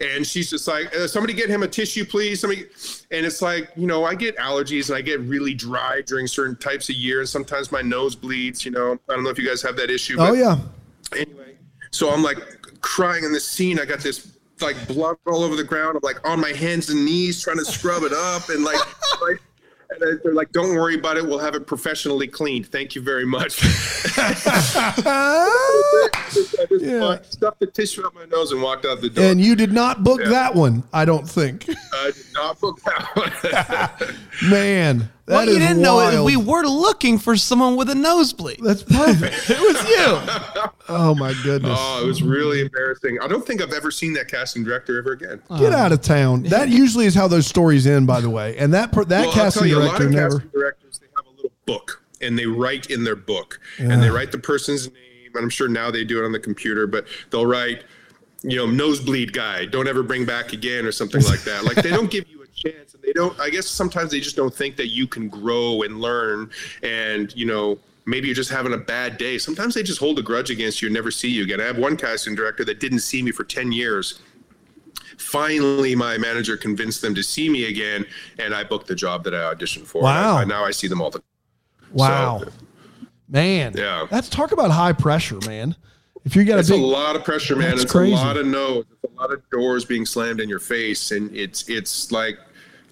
[0.00, 2.40] And she's just like, uh, somebody get him a tissue, please.
[2.40, 2.66] Somebody,
[3.10, 6.56] and it's like, you know, I get allergies and I get really dry during certain
[6.56, 8.64] types of year, and sometimes my nose bleeds.
[8.64, 10.16] You know, I don't know if you guys have that issue.
[10.18, 10.56] Oh yeah.
[11.14, 11.56] anyway,
[11.90, 12.38] so I'm like
[12.80, 13.78] crying in the scene.
[13.78, 15.96] I got this like blood all over the ground.
[15.96, 18.78] I'm like on my hands and knees trying to scrub it up, and like,
[19.20, 19.42] like
[19.98, 21.26] they're like, "Don't worry about it.
[21.26, 22.66] We'll have it professionally cleaned.
[22.68, 23.60] Thank you very much."
[25.06, 27.18] I Yeah.
[27.28, 29.24] stuffed the tissue up my nose and walked out the door.
[29.24, 31.68] And you did not book that one, I don't think.
[31.68, 34.08] I did not book that
[34.40, 34.50] one.
[34.50, 38.60] Man, what you didn't know is we were looking for someone with a nosebleed.
[38.62, 39.50] That's perfect.
[39.50, 40.70] It was you.
[40.88, 41.76] oh my goodness.
[41.78, 43.18] oh, it was really embarrassing.
[43.22, 45.40] I don't think I've ever seen that casting director ever again.
[45.58, 46.46] Get out of town.
[46.46, 48.56] Uh, that usually is how those stories end, by the way.
[48.58, 50.30] And that per, that Well, I'll casting tell you, a lot director of never.
[50.40, 54.10] casting directors they have a little book and they write in their book and they
[54.10, 54.96] write the person's name.
[55.34, 57.84] And I'm sure now they do it on the computer, but they'll write,
[58.42, 61.64] you know, nosebleed guy, don't ever bring back again or something like that.
[61.64, 63.38] Like they don't give you a chance, and they don't.
[63.40, 66.50] I guess sometimes they just don't think that you can grow and learn,
[66.82, 67.78] and you know.
[68.06, 69.36] Maybe you're just having a bad day.
[69.38, 71.60] Sometimes they just hold a grudge against you and never see you again.
[71.60, 74.20] I have one casting director that didn't see me for 10 years
[75.18, 78.06] finally my manager convinced them to see me again
[78.38, 80.36] and i booked the job that i auditioned for Wow.
[80.38, 81.26] I, I- now i see them all the time
[81.92, 82.38] Wow.
[82.44, 82.50] So,
[83.28, 83.74] man.
[83.76, 84.06] Yeah.
[84.10, 85.74] That's talk about high pressure, man.
[86.24, 88.12] If you got it's a a lot of pressure man it's crazy.
[88.12, 91.34] a lot of no's it's a lot of doors being slammed in your face and
[91.36, 92.38] it's it's like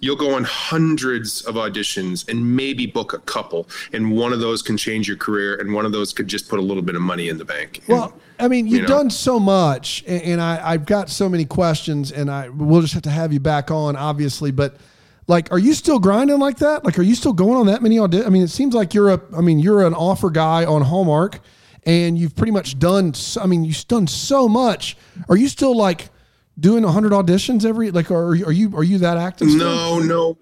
[0.00, 4.62] you'll go on hundreds of auditions and maybe book a couple and one of those
[4.62, 7.02] can change your career and one of those could just put a little bit of
[7.02, 8.88] money in the bank Well, I mean, you've you know.
[8.88, 12.94] done so much, and, and I, I've got so many questions, and I we'll just
[12.94, 14.52] have to have you back on, obviously.
[14.52, 14.76] But
[15.26, 16.84] like, are you still grinding like that?
[16.84, 18.26] Like, are you still going on that many auditions?
[18.26, 21.40] I mean, it seems like you're a, I mean, you're an offer guy on Hallmark,
[21.84, 23.12] and you've pretty much done.
[23.12, 24.96] so- I mean, you've done so much.
[25.28, 26.08] Are you still like
[26.58, 27.90] doing hundred auditions every?
[27.90, 29.48] Like, are, are you are you that active?
[29.48, 30.38] No, no,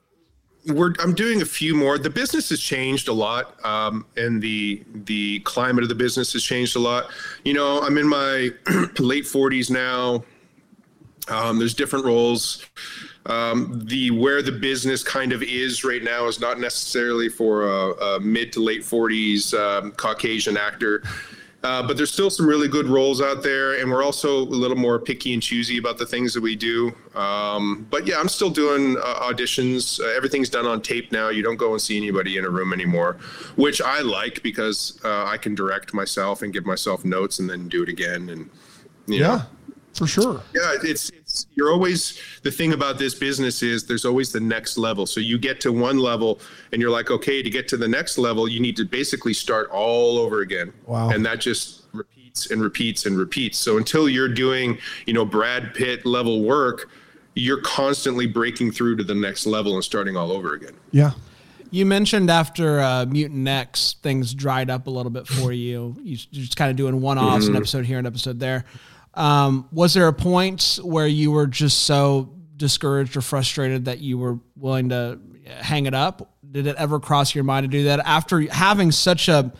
[0.67, 1.99] we're I'm doing a few more.
[1.99, 6.43] The business has changed a lot, um, and the the climate of the business has
[6.43, 7.11] changed a lot.
[7.45, 8.51] You know, I'm in my
[8.99, 10.25] late 40s now.
[11.29, 12.65] Um, there's different roles.
[13.27, 17.93] Um, the where the business kind of is right now is not necessarily for a,
[17.93, 21.03] a mid to late 40s um, Caucasian actor.
[21.67, 24.77] Uh, but there's still some really good roles out there, and we're also a little
[24.77, 26.95] more picky and choosy about the things that we do.
[27.17, 29.99] Um, but yeah, I'm still doing uh, auditions.
[29.99, 31.29] Uh, everything's done on tape now.
[31.29, 33.15] You don't go and see anybody in a room anymore,
[33.57, 37.69] which I like because uh, I can direct myself and give myself notes and then
[37.69, 38.29] do it again.
[38.29, 38.49] And
[39.09, 39.43] yeah, know.
[39.93, 40.43] for sure.
[40.55, 44.79] Yeah, it's it's you're always the thing about this business is there's always the next
[44.79, 45.07] level.
[45.07, 46.41] So you get to one level
[46.73, 49.69] and you're like, okay, to get to the next level, you need to basically start
[49.71, 50.73] all over again.
[50.87, 51.11] Wow.
[51.11, 53.59] And that just repeats and repeats and repeats.
[53.59, 56.91] So until you're doing, you know, Brad Pitt level work,
[57.35, 60.75] you're constantly breaking through to the next level and starting all over again.
[60.91, 61.13] Yeah.
[61.71, 65.97] You mentioned after uh, Mutant X, things dried up a little bit for you.
[66.01, 67.57] You are just kind of doing one offs, mm-hmm.
[67.57, 68.65] an episode here, an episode there.
[69.17, 74.19] Um, was there a point where you were just so discouraged or frustrated that you
[74.19, 76.35] were willing to hang it up?
[76.51, 79.53] Did it ever cross your mind to do that after having such a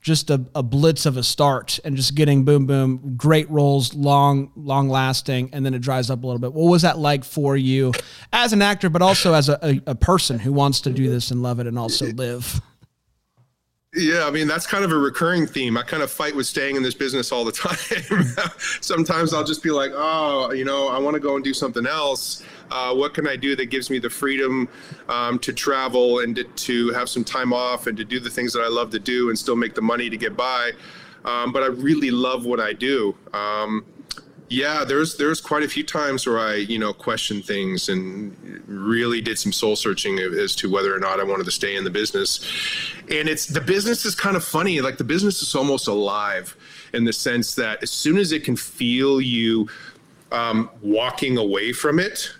[0.00, 4.52] just a, a blitz of a start and just getting boom boom great roles long
[4.54, 7.56] long lasting and then it dries up a little bit what was that like for
[7.56, 7.92] you
[8.32, 11.32] as an actor but also as a, a, a person who wants to do this
[11.32, 12.60] and love it and also live
[13.98, 15.76] yeah, I mean that's kind of a recurring theme.
[15.76, 18.48] I kind of fight with staying in this business all the time.
[18.80, 21.86] Sometimes I'll just be like, "Oh, you know, I want to go and do something
[21.86, 22.42] else.
[22.70, 24.68] Uh, what can I do that gives me the freedom
[25.08, 28.52] um, to travel and to, to, have some time off and to do the things
[28.52, 30.72] that I love to do and still make the money to get by?"
[31.24, 33.14] Um, but I really love what I do.
[33.34, 33.84] Um,
[34.50, 38.34] yeah, there's there's quite a few times where I you know questioned things and
[38.66, 41.84] really did some soul searching as to whether or not I wanted to stay in
[41.84, 42.40] the business.
[43.10, 44.80] And it's the business is kind of funny.
[44.80, 46.56] Like the business is almost alive
[46.94, 49.68] in the sense that as soon as it can feel you
[50.32, 52.32] um, walking away from it,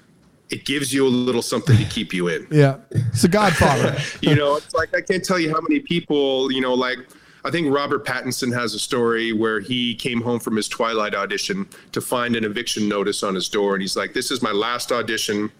[0.50, 2.46] it gives you a little something to keep you in.
[2.50, 3.98] Yeah, it's a Godfather.
[4.22, 6.98] you know, it's like I can't tell you how many people you know like
[7.44, 11.68] I think Robert Pattinson has a story where he came home from his Twilight audition
[11.92, 13.74] to find an eviction notice on his door.
[13.74, 15.50] And he's like, This is my last audition.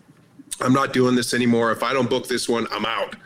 [0.61, 1.71] I'm not doing this anymore.
[1.71, 3.17] If I don't book this one, I'm out.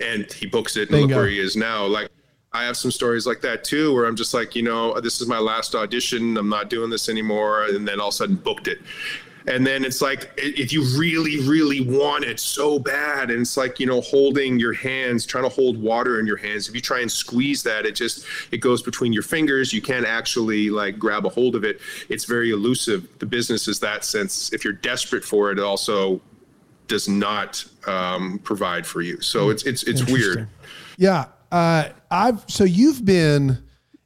[0.00, 1.06] And he books it and Bingo.
[1.08, 1.86] look where he is now.
[1.86, 2.08] Like,
[2.52, 5.28] I have some stories like that too, where I'm just like, you know, this is
[5.28, 6.36] my last audition.
[6.36, 7.64] I'm not doing this anymore.
[7.66, 8.80] And then all of a sudden booked it
[9.46, 13.80] and then it's like if you really really want it so bad and it's like
[13.80, 17.00] you know holding your hands trying to hold water in your hands if you try
[17.00, 19.72] and squeeze that it just it goes between your fingers.
[19.72, 21.80] You can't actually like grab a hold of it.
[22.08, 23.08] It's very elusive.
[23.18, 24.52] The business is that sense.
[24.52, 26.20] If you're desperate for it it also
[26.88, 29.20] does not um, provide for you.
[29.20, 30.48] So it's it's it's weird.
[30.96, 33.58] Yeah uh, i've so you've been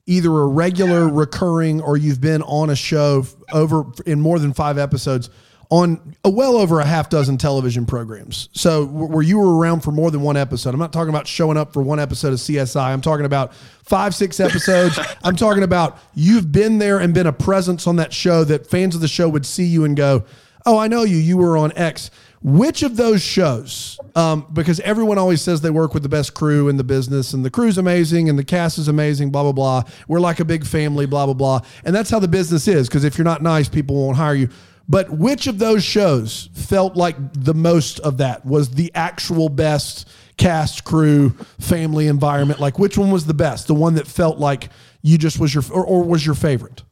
[0.07, 4.79] either a regular recurring or you've been on a show over in more than five
[4.79, 5.31] episodes
[5.71, 8.49] on a well over a half dozen television programs.
[8.53, 10.75] So where you were around for more than one episode.
[10.75, 12.81] I'm not talking about showing up for one episode of CSI.
[12.81, 14.99] I'm talking about five, six episodes.
[15.25, 18.95] I'm talking about you've been there and been a presence on that show that fans
[18.95, 20.25] of the show would see you and go,
[20.67, 21.17] "Oh, I know you.
[21.17, 22.11] You were on X."
[22.45, 23.99] Which of those shows?
[24.15, 27.43] Um, because everyone always says they work with the best crew in the business, and
[27.43, 29.31] the crew's amazing, and the cast is amazing.
[29.31, 29.83] Blah blah blah.
[30.09, 31.07] We're like a big family.
[31.07, 31.61] Blah blah blah.
[31.85, 32.87] And that's how the business is.
[32.87, 34.51] Because if you're not nice, people won't hire you.
[34.87, 40.07] But which of those shows felt like the most of that was the actual best
[40.37, 42.61] cast, crew, family environment?
[42.61, 43.69] Like which one was the best?
[43.69, 44.69] The one that felt like
[45.01, 46.83] you just was your or, or was your favorite?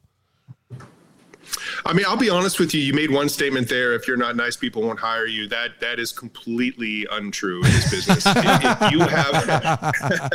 [1.85, 2.81] I mean, I'll be honest with you.
[2.81, 3.95] You made one statement there.
[3.95, 5.49] If you're not nice, people won't hire you.
[5.49, 8.25] That that is completely untrue in this business.
[8.27, 10.33] if, if you have,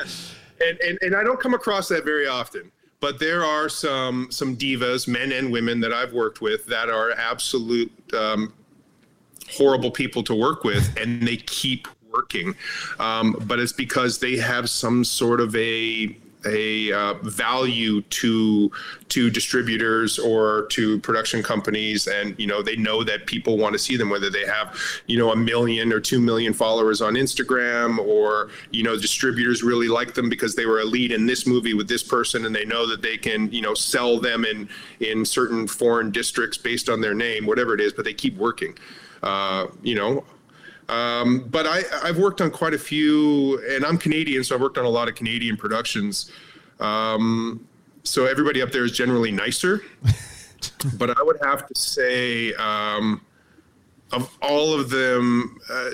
[0.66, 2.72] and, and and I don't come across that very often.
[3.00, 7.12] But there are some some divas, men and women, that I've worked with that are
[7.12, 8.54] absolute um,
[9.50, 12.56] horrible people to work with, and they keep working.
[13.00, 18.72] Um, but it's because they have some sort of a a uh, value to
[19.10, 22.08] to distributors or to production companies.
[22.08, 25.18] And you know they know that people want to see them whether they have you
[25.18, 30.14] know a million or 2 million followers on Instagram or you know distributors really like
[30.14, 32.88] them because they were a lead in this movie with this person and they know
[32.88, 34.70] that they can you know sell them in
[35.00, 38.78] in certain foreign districts based on their name whatever it is but they keep working.
[39.24, 40.24] Uh, you know
[40.90, 44.78] um, but I, I've worked on quite a few, and I'm Canadian, so I've worked
[44.78, 46.32] on a lot of Canadian productions.
[46.80, 47.68] Um,
[48.04, 49.84] so everybody up there is generally nicer.
[50.98, 53.22] but I would have to say, um,
[54.12, 55.90] of all of them, uh,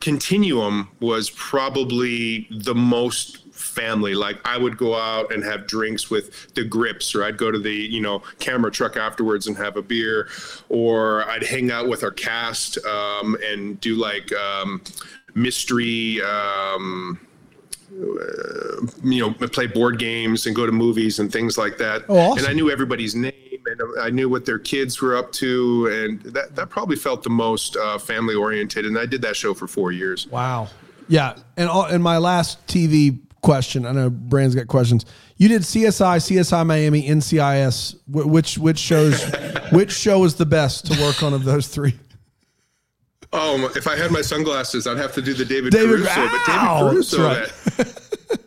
[0.00, 4.14] Continuum was probably the most family.
[4.14, 7.58] Like I would go out and have drinks with the grips, or I'd go to
[7.58, 10.28] the, you know, camera truck afterwards and have a beer,
[10.68, 14.82] or I'd hang out with our cast um, and do like um,
[15.34, 16.20] mystery.
[16.22, 17.20] Um,
[17.92, 22.02] uh, you know, play board games and go to movies and things like that.
[22.08, 22.38] Oh, awesome.
[22.38, 23.34] And I knew everybody's name
[23.66, 27.30] and I knew what their kids were up to, and that that probably felt the
[27.30, 28.86] most uh, family oriented.
[28.86, 30.26] And I did that show for four years.
[30.28, 30.68] Wow.
[31.08, 33.84] Yeah, and all, and my last TV question.
[33.84, 35.04] I know Brand's got questions.
[35.36, 37.96] You did CSI, CSI Miami, NCIS.
[38.08, 39.22] Which which shows
[39.72, 41.94] which show is the best to work on of those three?
[43.34, 46.14] Oh, if I had my sunglasses, I'd have to do the David, David- Caruso.
[46.14, 47.98] But David Caruso, that's that-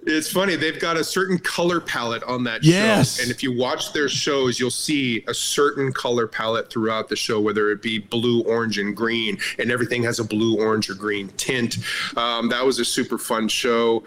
[0.08, 0.56] it's funny.
[0.56, 3.20] They've got a certain color palette on that show, Yes.
[3.20, 7.42] and if you watch their shows, you'll see a certain color palette throughout the show,
[7.42, 11.30] whether it be blue, orange, and green, and everything has a blue, orange, or green
[11.38, 11.78] tint.
[12.16, 14.04] Um, that was a super fun show.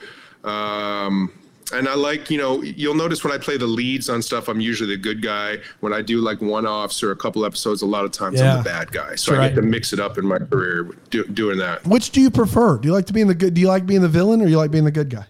[0.48, 1.32] Um,
[1.72, 4.60] and I like, you know, you'll notice when I play the leads on stuff, I'm
[4.60, 5.58] usually the good guy.
[5.80, 8.52] When I do like one offs or a couple episodes, a lot of times Yeah.
[8.52, 9.16] I'm the bad guy.
[9.16, 11.84] So I get to mix it up in my career do, doing that.
[11.86, 12.78] Which do you prefer?
[12.78, 13.52] Do you like to be in the good?
[13.52, 15.26] Do you like being the villain, or you like being the good guy?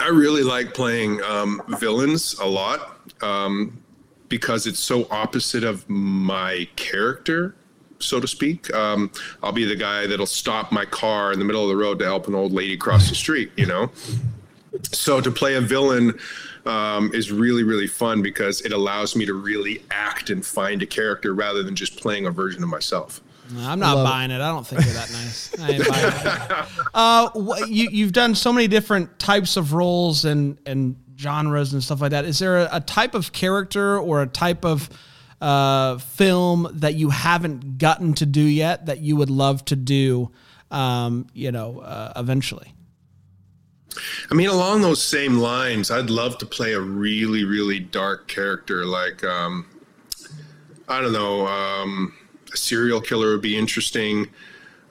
[0.00, 3.82] I really like playing um, villains a lot um,
[4.28, 7.54] because it's so opposite of my character,
[7.98, 8.72] so to speak.
[8.74, 9.10] Um,
[9.42, 12.04] I'll be the guy that'll stop my car in the middle of the road to
[12.04, 13.90] help an old lady cross the street, you know?
[14.92, 16.18] So to play a villain
[16.66, 20.86] um, is really, really fun because it allows me to really act and find a
[20.86, 23.20] character rather than just playing a version of myself.
[23.52, 24.40] No, I'm not buying it.
[24.40, 25.58] I don't think you're that nice.
[25.60, 26.66] I ain't buying it.
[26.94, 31.82] Uh, wh- you you've done so many different types of roles and and genres and
[31.82, 32.24] stuff like that.
[32.24, 34.88] Is there a, a type of character or a type of
[35.44, 40.30] uh, film that you haven't gotten to do yet that you would love to do?
[40.70, 42.72] Um, you know, uh, eventually.
[44.30, 48.84] I mean, along those same lines, I'd love to play a really, really dark character.
[48.84, 49.66] Like, um,
[50.88, 52.14] I don't know, um,
[52.52, 54.30] a serial killer would be interesting.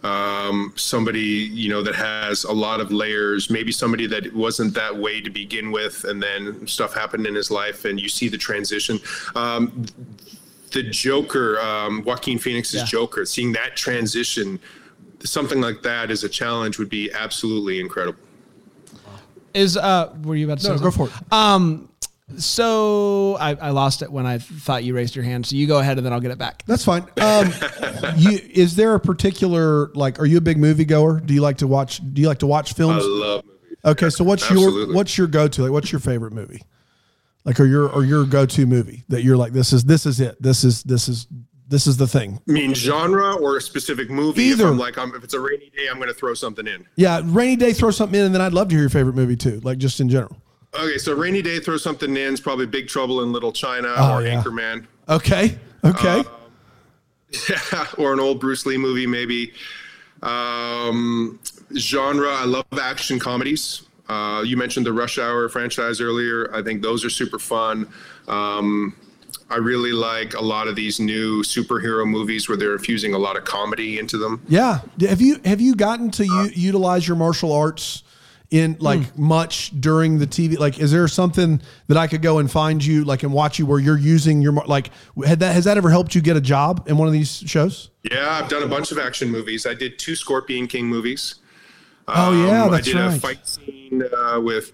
[0.04, 3.50] Um, somebody, you know, that has a lot of layers.
[3.50, 7.50] Maybe somebody that wasn't that way to begin with, and then stuff happened in his
[7.50, 9.00] life, and you see the transition.
[9.36, 9.86] Um,
[10.74, 12.86] the Joker, um, Joaquin Phoenix's Yeah.
[12.86, 14.60] Joker, seeing that transition,
[15.24, 18.20] something like that as a challenge would be absolutely incredible.
[19.54, 20.76] Is uh, were you about to say?
[20.76, 21.14] No, go for it.
[21.32, 21.90] Um,
[22.38, 25.46] so I, I lost it when I thought you raised your hand.
[25.46, 26.64] So you go ahead and then I'll get it back.
[26.66, 27.04] That's fine.
[27.22, 27.54] Um,
[28.18, 30.20] you is there a particular like?
[30.20, 31.20] Are you a big movie goer?
[31.20, 32.02] Do you like to watch?
[32.14, 33.04] Do you like to watch films?
[33.04, 33.78] I love movies.
[33.86, 35.62] Okay, so what's your what's your go to?
[35.64, 36.64] Like, what's your favorite movie?
[37.46, 40.20] Like, or your or your go to movie that you're like, this is this is
[40.22, 40.42] it.
[40.42, 41.28] This is this is
[41.68, 42.40] this is the thing.
[42.48, 44.44] I mean, genre or a specific movie?
[44.44, 44.66] Either.
[44.66, 46.86] If I'm like, I'm, if it's a rainy day, I'm going to throw something in.
[46.98, 49.36] Yeah, rainy day, throw something in, and then I'd love to hear your favorite movie
[49.36, 49.60] too.
[49.64, 50.38] Like, just in general.
[50.76, 52.34] Okay, so rainy day, throw something in.
[52.34, 54.42] Is probably Big Trouble in Little China Oh, or yeah.
[54.42, 55.58] Anchorman, Okay.
[55.84, 56.24] Okay.
[57.50, 59.54] Yeah, or an old Bruce Lee movie, maybe.
[60.22, 61.40] Um,
[61.76, 63.84] genre, I love action comedies.
[64.14, 66.54] Uh, you mentioned the Rush Hour franchise earlier.
[66.54, 67.88] I think those are super fun.
[68.28, 68.96] Um,
[69.50, 73.36] I really like a lot of these new superhero movies where they're infusing a lot
[73.38, 74.42] of comedy into them.
[74.48, 74.82] yeah.
[75.02, 78.04] Have you have you gotten to u- utilize your martial arts
[78.52, 79.24] in like Hmm.
[79.28, 80.58] much during the TV?
[80.60, 83.66] Like, is there something that I could go and find you like and watch you
[83.66, 84.92] where you're using your like
[85.26, 87.90] had that has that ever helped you get a job in one of these shows?
[88.04, 89.66] Yeah, I've done a bunch of action movies.
[89.66, 91.36] I did two Scorpion King movies.
[92.08, 93.18] Oh yeah, Um, that's I did right.
[93.18, 94.74] a fight scene uh, with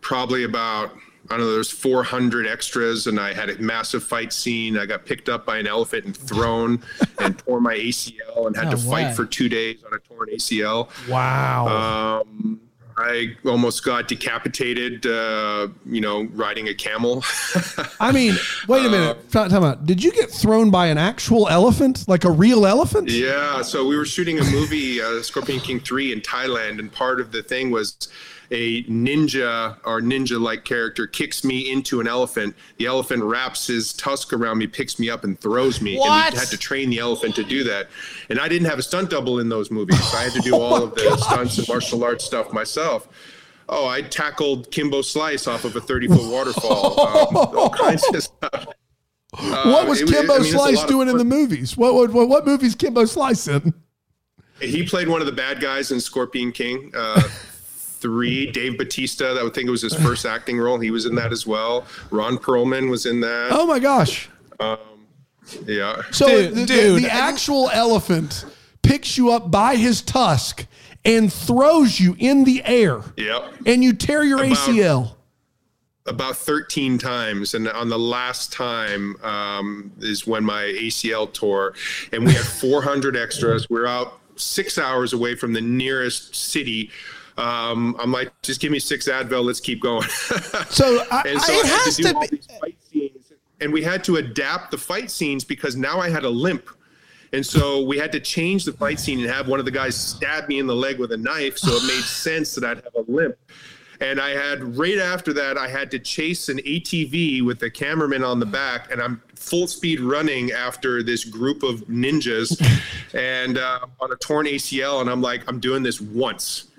[0.00, 0.92] probably about
[1.32, 1.52] I don't know.
[1.52, 4.76] There's 400 extras, and I had a massive fight scene.
[4.76, 6.82] I got picked up by an elephant and thrown,
[7.20, 10.28] and tore my ACL, and had No to fight for two days on a torn
[10.28, 10.88] ACL.
[11.08, 12.22] Wow.
[12.26, 12.60] Um,
[12.96, 15.06] I almost got decapitated.
[15.06, 17.24] Uh, you know, riding a camel.
[18.00, 18.36] I mean,
[18.68, 19.30] wait a uh, minute.
[19.30, 19.86] Time time out.
[19.86, 23.10] Did you get thrown by an actual elephant, like a real elephant?
[23.10, 27.20] Yeah, so we were shooting a movie, uh, Scorpion King 3 in Thailand, and part
[27.20, 28.08] of the thing was
[28.50, 32.54] a ninja or ninja like character kicks me into an elephant.
[32.78, 35.98] The elephant wraps his tusk around me, picks me up, and throws me.
[35.98, 36.10] What?
[36.10, 37.88] And we had to train the elephant to do that.
[38.28, 40.02] And I didn't have a stunt double in those movies.
[40.10, 43.08] So I had to do all of the stunts and martial arts stuff myself.
[43.68, 46.96] Oh, I tackled Kimbo Slice off of a 30 foot waterfall.
[47.10, 48.66] Um, all kinds of stuff.
[49.30, 51.76] what was it Kimbo I mean, Slice doing in the movies?
[51.76, 53.74] What what what, what movies Kimbo Slice in?
[54.60, 56.92] He played one of the bad guys in Scorpion King.
[56.94, 57.22] Uh,
[58.00, 60.78] three, Dave Bautista, that would think it was his first acting role.
[60.78, 61.86] He was in that as well.
[62.10, 63.48] Ron Perlman was in that.
[63.52, 64.28] Oh my gosh!
[65.66, 66.02] Yeah.
[66.10, 67.02] So Dude, the, the- dude.
[67.04, 68.44] the actual elephant
[68.82, 70.66] picks you up by his tusk
[71.04, 73.00] and throws you in the air.
[73.16, 73.54] Yep.
[73.66, 75.14] And you tear your About- ACL.
[76.06, 81.74] about 13 times and on the last time um, is when my acl tore
[82.12, 86.90] and we had 400 extras we are out six hours away from the nearest city
[87.40, 90.06] um, i'm like just give me six advil let's keep going.
[90.70, 93.32] So I, and so it I had to do to all be- these fight scenes,
[93.60, 96.68] and we had to adapt the fight scenes because now I had a limp,
[97.32, 99.96] and so we had to change the fight scene and have one of the guys
[99.96, 102.94] stab me in the leg with a knife, so it made sense that I'd have
[102.94, 103.36] a limp.
[104.00, 108.24] And I had right after that, I had to chase an ATV with the cameraman
[108.24, 112.58] on the back, and I'm full speed running after this group of ninjas,
[113.14, 116.69] and uh, on a torn ACL, and I'm like, I'm doing this once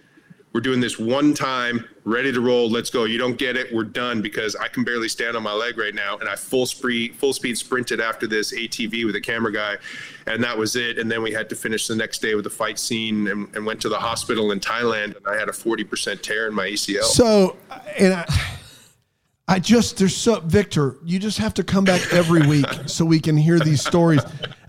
[0.53, 2.69] we're doing this one time, ready to roll.
[2.69, 3.05] Let's go.
[3.05, 3.73] You don't get it.
[3.73, 6.17] We're done because I can barely stand on my leg right now.
[6.17, 9.77] And I full speed, full speed sprinted after this ATV with a camera guy,
[10.27, 10.97] and that was it.
[10.99, 13.65] And then we had to finish the next day with the fight scene and, and
[13.65, 15.15] went to the hospital in Thailand.
[15.15, 17.03] And I had a 40% tear in my ACL.
[17.03, 17.55] So,
[17.97, 18.25] and I,
[19.47, 23.21] I just there's so Victor, you just have to come back every week so we
[23.21, 24.21] can hear these stories.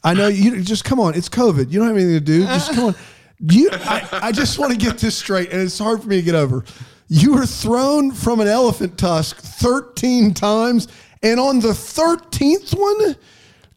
[0.04, 1.14] I know you just come on.
[1.14, 1.72] It's COVID.
[1.72, 2.44] You don't have anything to do.
[2.44, 2.94] Just come on.
[3.42, 6.22] You, I, I just want to get this straight, and it's hard for me to
[6.22, 6.64] get over.
[7.08, 10.88] You were thrown from an elephant tusk 13 times,
[11.22, 13.16] and on the 13th one,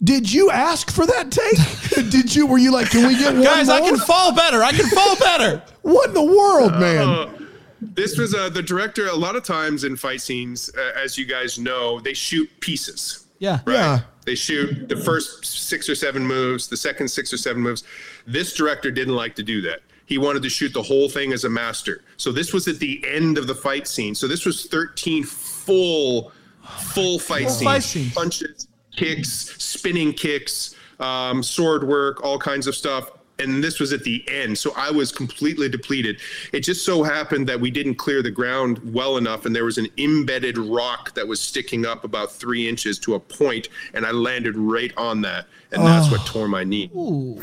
[0.03, 2.09] did you ask for that take?
[2.11, 2.45] did you?
[2.45, 4.61] Were you like, can we get one Guys, I can fall better.
[4.61, 5.63] I can fall better.
[5.81, 7.47] What in the world, man?
[7.79, 9.05] this was uh, the director.
[9.05, 13.27] A lot of times in fight scenes, uh, as you guys know, they shoot pieces.
[13.37, 13.59] Yeah.
[13.65, 13.75] Right.
[13.75, 13.99] Yeah.
[14.25, 17.83] They shoot the first six or seven moves, the second six or seven moves.
[18.25, 19.81] This director didn't like to do that.
[20.07, 22.03] He wanted to shoot the whole thing as a master.
[22.17, 24.13] So this was at the end of the fight scene.
[24.13, 26.31] So this was 13 full,
[26.63, 27.63] full fight scenes.
[27.63, 28.13] fight scenes.
[28.13, 29.29] Punches, kicks,
[29.63, 33.11] spinning kicks, um, sword work, all kinds of stuff.
[33.37, 34.57] And this was at the end.
[34.57, 36.19] So I was completely depleted.
[36.53, 39.77] It just so happened that we didn't clear the ground well enough, and there was
[39.77, 44.11] an embedded rock that was sticking up about three inches to a point, and I
[44.11, 45.47] landed right on that.
[45.71, 46.27] And that's what ah.
[46.27, 46.89] tore my knee.
[46.95, 47.41] Ooh.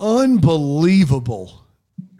[0.00, 1.61] Unbelievable.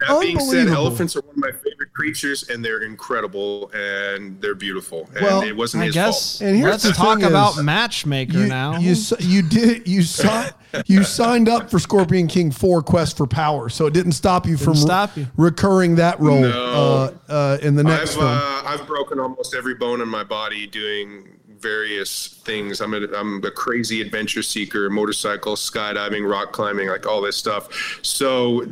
[0.07, 4.55] That being said, elephants are one of my favorite creatures, and they're incredible and they're
[4.55, 5.09] beautiful.
[5.15, 6.47] And Well, it wasn't I his guess fault.
[6.49, 8.77] And here's let's the talk thing about is, Matchmaker You, now.
[8.79, 10.53] you you did you signed
[10.87, 14.57] you signed up for Scorpion King Four Quest for Power, so it didn't stop you
[14.57, 15.27] from stop you.
[15.37, 17.13] recurring that role No.
[17.29, 18.25] uh, uh, in the next I've film.
[18.27, 21.27] uh, I've broken almost every bone in my body doing
[21.59, 22.81] various things.
[22.81, 27.99] I'm a I'm a crazy adventure seeker, motorcycle, skydiving, rock climbing, like all this stuff.
[28.01, 28.65] So.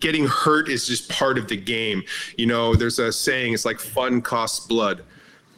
[0.00, 2.02] Getting hurt is just part of the game.
[2.36, 5.02] You know, there's a saying, it's like fun costs blood.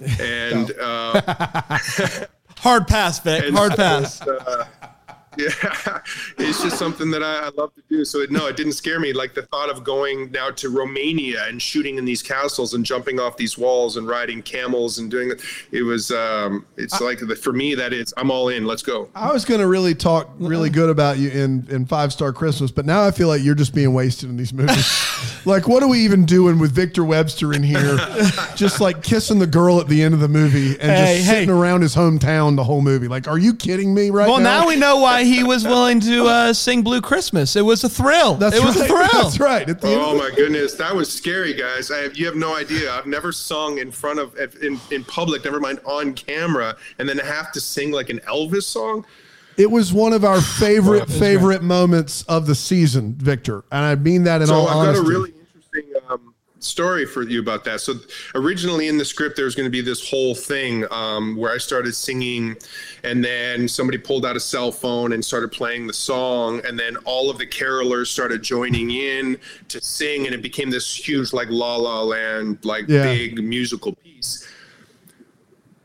[0.21, 1.21] And uh,
[2.59, 3.53] Hard pass, Vic.
[3.53, 4.21] Hard pass.
[4.23, 4.65] uh,
[5.37, 6.01] yeah,
[6.39, 8.05] it's just something that I, I love to do.
[8.05, 9.13] So no, it didn't scare me.
[9.13, 13.21] Like the thought of going now to Romania and shooting in these castles and jumping
[13.21, 15.43] off these walls and riding camels and doing it.
[15.71, 16.11] It was.
[16.11, 18.13] Um, it's like the, for me that is.
[18.17, 18.65] I'm all in.
[18.65, 19.09] Let's go.
[19.15, 22.71] I was going to really talk really good about you in, in Five Star Christmas,
[22.71, 25.07] but now I feel like you're just being wasted in these movies.
[25.47, 27.97] like, what are we even doing with Victor Webster in here?
[28.57, 31.35] just like kissing the girl at the end of the movie and Hey, just hey.
[31.41, 33.09] sitting around his hometown the whole movie.
[33.09, 34.61] Like, are you kidding me right Well, now?
[34.63, 37.57] now we know why he was willing to uh, sing Blue Christmas.
[37.57, 38.35] It was a thrill.
[38.35, 38.85] That's it was right.
[38.85, 39.23] a thrill.
[39.23, 39.69] That's right.
[39.69, 41.91] At the Oh of my goodness, that was scary, guys.
[41.91, 42.93] I have, you have no idea.
[42.93, 47.19] I've never sung in front of in in public, never mind on camera, and then
[47.19, 49.05] have to sing like an Elvis song.
[49.57, 54.25] It was one of our favorite favorite moments of the season, Victor, and I mean
[54.25, 55.03] that in So all I've honesty.
[55.03, 55.38] got a really interesting
[56.61, 57.81] story for you about that.
[57.81, 57.95] So
[58.35, 61.59] originally in the script, there was going to be this whole thing um, where I
[61.59, 62.57] started singing,
[63.05, 66.97] and then somebody pulled out a cell phone and started playing the song, and then
[67.05, 69.39] all of the carolers started joining in
[69.69, 73.05] to sing, and it became this huge like La La Land like Yeah.
[73.05, 74.47] big musical piece.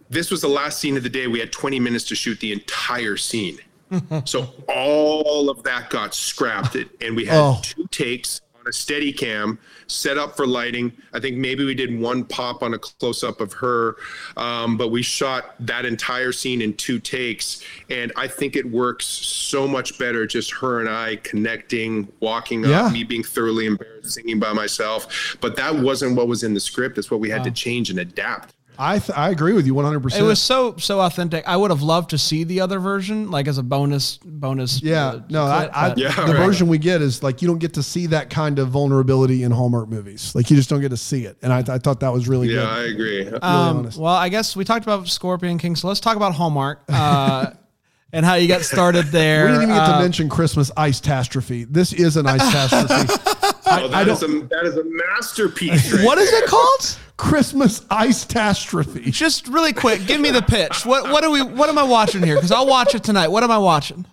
[0.10, 1.28] This was the last scene of the day.
[1.28, 3.60] We had 20 minutes to shoot the entire scene.
[4.26, 7.60] So all of that got scrapped, and we had Oh.
[7.62, 10.92] two takes on a steady cam set up for lighting.
[11.14, 13.98] I think maybe we did one pop on a close up of her,
[14.38, 19.06] um, but we shot that entire scene in two takes, and I think it works
[19.06, 22.86] so much better just her and I connecting, walking Yeah.
[22.86, 25.38] up, me being thoroughly embarrassed, singing by myself.
[25.42, 26.98] But that wasn't what was in the script.
[26.98, 28.54] It's what we had to change and adapt.
[28.78, 30.18] I th- I agree with you 100%.
[30.18, 31.48] It was so so authentic.
[31.48, 34.82] I would have loved to see the other version, like as a bonus bonus.
[34.82, 36.46] Yeah, uh, no, I, clip, I but- Yeah, the right.
[36.46, 39.52] version we get is like you don't get to see that kind of vulnerability in
[39.52, 40.34] Hallmark movies.
[40.36, 42.48] Like you just don't get to see it, and I, I thought that was really
[42.48, 42.56] good.
[42.56, 42.80] Yeah, good.
[42.80, 43.28] I agree.
[43.42, 46.84] Um, well, I guess we talked about Scorpion King, so let's talk about Hallmark.
[46.90, 47.52] Uh,
[48.14, 49.46] and how you got started there.
[49.48, 51.64] We didn't even get to Uh, mention Christmas ice catastrophe.
[51.64, 53.14] This is an ice catastrophe.
[53.66, 55.92] Oh, that a that is a masterpiece.
[55.92, 56.98] Right what is it called?
[57.18, 59.12] Christmas ice catastrophe.
[59.12, 60.86] Just really quick, give me the pitch.
[60.86, 61.42] What what are we?
[61.42, 62.36] What am I watching here?
[62.36, 63.28] Because I'll watch it tonight.
[63.30, 64.06] What am I watching?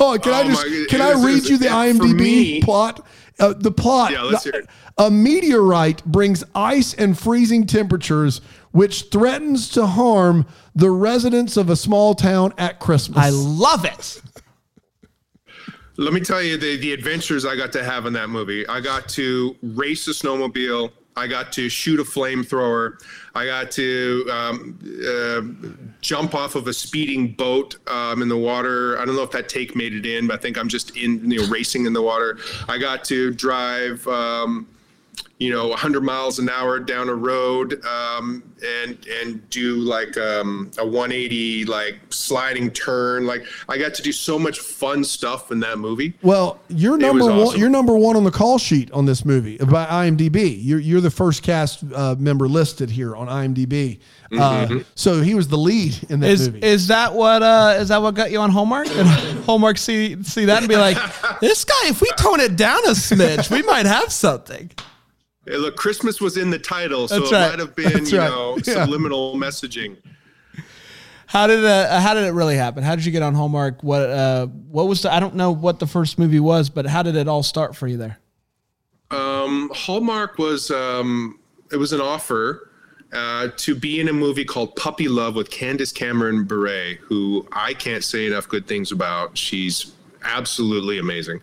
[0.00, 2.62] Oh, can I Oh just can it I was- read was- you the IMDb me-
[2.62, 3.06] plot?
[3.40, 4.12] Uh, the plot.
[4.12, 4.66] Yeah, let's hear it.
[4.98, 11.76] A meteorite brings ice and freezing temperatures, which threatens to harm the residents of a
[11.76, 13.18] small town at Christmas.
[13.18, 14.20] I love it.
[15.96, 18.66] Let me tell you the the adventures I got to have in that movie.
[18.68, 20.90] I got to race a snowmobile.
[21.16, 23.02] I got to shoot a flamethrower.
[23.34, 28.98] I got to um, uh, jump off of a speeding boat um, in the water.
[28.98, 31.30] I don't know if that take made it in, but I think I'm just in,
[31.30, 32.38] you know, racing in the water.
[32.68, 34.66] I got to drive, um,
[35.42, 40.70] you know, 100 miles an hour down a road um, and and do like um,
[40.78, 43.26] a 180 like sliding turn.
[43.26, 46.14] Like I got to do so much fun stuff in that movie.
[46.22, 47.32] Well, you're number one.
[47.32, 47.58] awesome.
[47.60, 50.56] You're number one on the call sheet on this movie by IMDb.
[50.60, 53.98] You're you're the first cast uh, member listed here on IMDb.
[54.38, 56.66] Uh, so he was the lead in that Is movie.
[56.66, 58.86] is that what uh is that what got you on Hallmark?
[58.90, 59.08] And
[59.44, 60.96] Hallmark see see that and be like,
[61.40, 61.74] this guy.
[61.86, 64.70] If we tone it down a smidge, we might have something.
[65.46, 67.50] Hey, look, Christmas was in the title, so That's it right.
[67.50, 68.30] might have been, That's you right.
[68.30, 68.84] know, Yeah.
[68.84, 69.96] subliminal messaging.
[71.26, 72.82] How did uh, how did it really happen?
[72.84, 73.82] How did you get on Hallmark?
[73.82, 77.02] What uh what was the I don't know what the first movie was, but how
[77.02, 78.18] did it all start for you there?
[79.10, 81.38] Um, Hallmark was um,
[81.70, 82.70] it was an offer
[83.14, 87.74] uh, to be in a movie called Puppy Love with Candace Cameron Bure, who I
[87.74, 89.36] can't say enough good things about.
[89.36, 89.92] She's
[90.24, 91.40] absolutely amazing,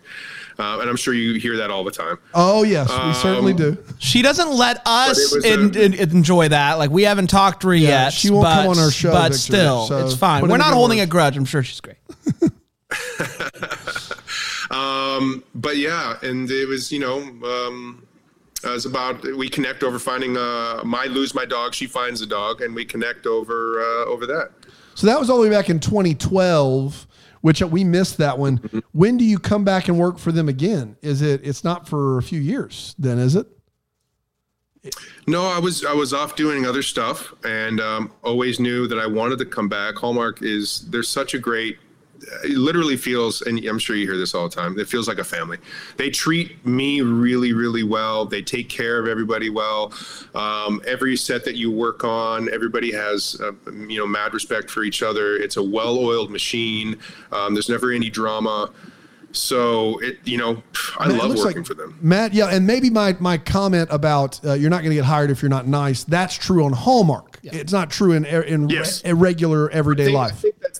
[0.58, 2.18] uh, and I'm sure you hear that all the time.
[2.34, 3.78] oh yes, we certainly Um, do.
[3.98, 6.78] She doesn't let us was en- a- en- enjoy that.
[6.78, 8.12] Like we haven't talked to her yet.
[8.12, 10.40] she won't but, come on our show, but Victor, still, so it's fine.
[10.42, 11.04] put We're not holding word.
[11.04, 11.36] a grudge.
[11.36, 11.96] I'm sure she's great.
[14.70, 17.18] Um, but yeah, and it was you know.
[17.18, 18.06] Um,
[18.62, 22.26] it was about we connect over finding uh, my lose my dog, she finds a
[22.26, 24.50] dog, and we connect over uh, over that.
[24.94, 27.06] So that was all the way back in 2012,
[27.40, 28.58] which we missed that one.
[28.58, 28.78] Mm-hmm.
[28.92, 30.96] When do you come back and work for them again?
[31.02, 31.40] Is it?
[31.44, 33.46] It's not for a few years, then, is it?
[35.26, 39.06] No, I was I was off doing other stuff, and um, always knew that I
[39.06, 39.96] wanted to come back.
[39.96, 41.78] Hallmark is there's such a great.
[42.44, 44.78] It literally feels, and I'm sure you hear this all the time.
[44.78, 45.58] It feels like a family.
[45.96, 48.26] They treat me really, really well.
[48.26, 49.92] They take care of everybody well.
[50.34, 54.82] Um, every set that you work on, everybody has, uh, you know, mad respect for
[54.84, 55.36] each other.
[55.36, 56.98] It's a well-oiled machine.
[57.32, 58.70] Um, there's never any drama.
[59.32, 60.60] So it, you know,
[60.98, 61.96] I Matt, love working like- for them.
[62.02, 65.30] Matt, yeah, and maybe my my comment about uh, you're not going to get hired
[65.30, 66.02] if you're not nice.
[66.02, 67.38] That's true on Hallmark.
[67.44, 69.04] It's not true in in Yes.
[69.04, 70.38] re- regular everyday I think, I life.
[70.40, 70.79] think that's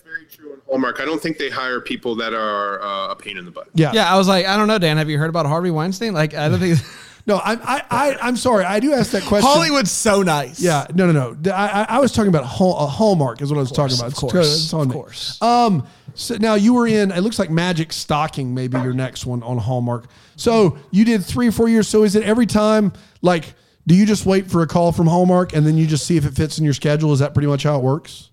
[0.71, 0.99] Hallmark.
[1.01, 3.67] I don't think they hire people that are uh, a pain in the butt.
[3.75, 4.97] Yeah, Yeah, I was like, I don't know, Dan.
[4.97, 6.13] Have you heard about Harvey Weinstein?
[6.13, 6.79] Like, I don't think
[7.27, 8.65] No, I, I, I, I'm sorry.
[8.65, 9.47] I do ask that question.
[9.47, 10.59] Hollywood's so nice.
[10.59, 11.51] Yeah, no, no, no.
[11.53, 14.07] I, I, I was talking about Hall, uh, Hallmark is what I was talking about.
[14.07, 14.41] of It's course, good.
[14.45, 14.93] It's on of me.
[14.93, 15.39] course.
[15.41, 17.11] Um, so now you were in.
[17.11, 20.07] It looks like Magic Stocking, maybe your next one on Hallmark.
[20.35, 21.87] So you did three or four years.
[21.87, 22.91] So is it every time
[23.21, 23.53] like?
[23.87, 26.23] Do you just wait for a call from Hallmark and then you just see if
[26.25, 27.13] it fits in your schedule?
[27.13, 28.29] Is that pretty much how it works?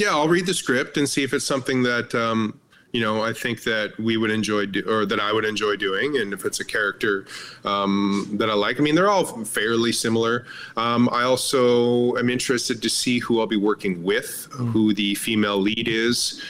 [0.00, 2.58] Yeah, I'll read the script and see if it's something that um,
[2.92, 6.16] you know I think that we would enjoy do, or that I would enjoy doing,
[6.16, 7.26] and if it's a character
[7.66, 8.80] um, that I like.
[8.80, 10.46] I mean, they're all fairly similar.
[10.76, 15.58] Um, I also am interested to see who I'll be working with, who the female
[15.60, 16.40] lead is.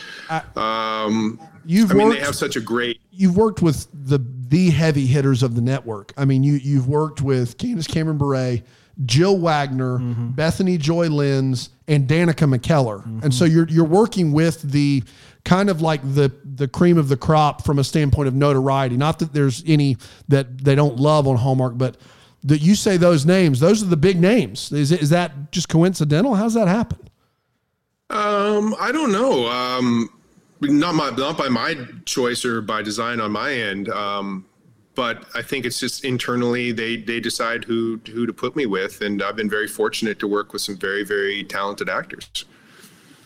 [0.57, 2.21] Um, You've I mean, worked.
[2.21, 3.01] they have such a great.
[3.11, 6.13] you've worked with the the heavy hitters of the network.
[6.17, 8.59] I mean, you you've worked with Candace Cameron Bure,
[9.05, 13.05] Jill Wagner, Bethany Joy Lenz, and Danica McKellar.
[13.23, 15.03] And so you're you're working with the
[15.45, 18.97] kind of like the the cream of the crop from a standpoint of notoriety.
[18.97, 19.97] Not that there's any
[20.29, 21.97] that they don't love on Hallmark, but
[22.45, 24.73] that you say those names, those are the big names.
[24.73, 26.37] Is it, is that just coincidental?
[26.37, 26.99] How's that happen?
[28.09, 29.47] Um, I don't know.
[29.49, 30.09] Um,
[30.61, 33.89] not my not by my choice or by design on my end.
[33.89, 34.47] Um,
[34.95, 39.01] but I think it's just internally they they decide who who to put me with,
[39.01, 42.29] and I've been very fortunate to work with some very very talented actors.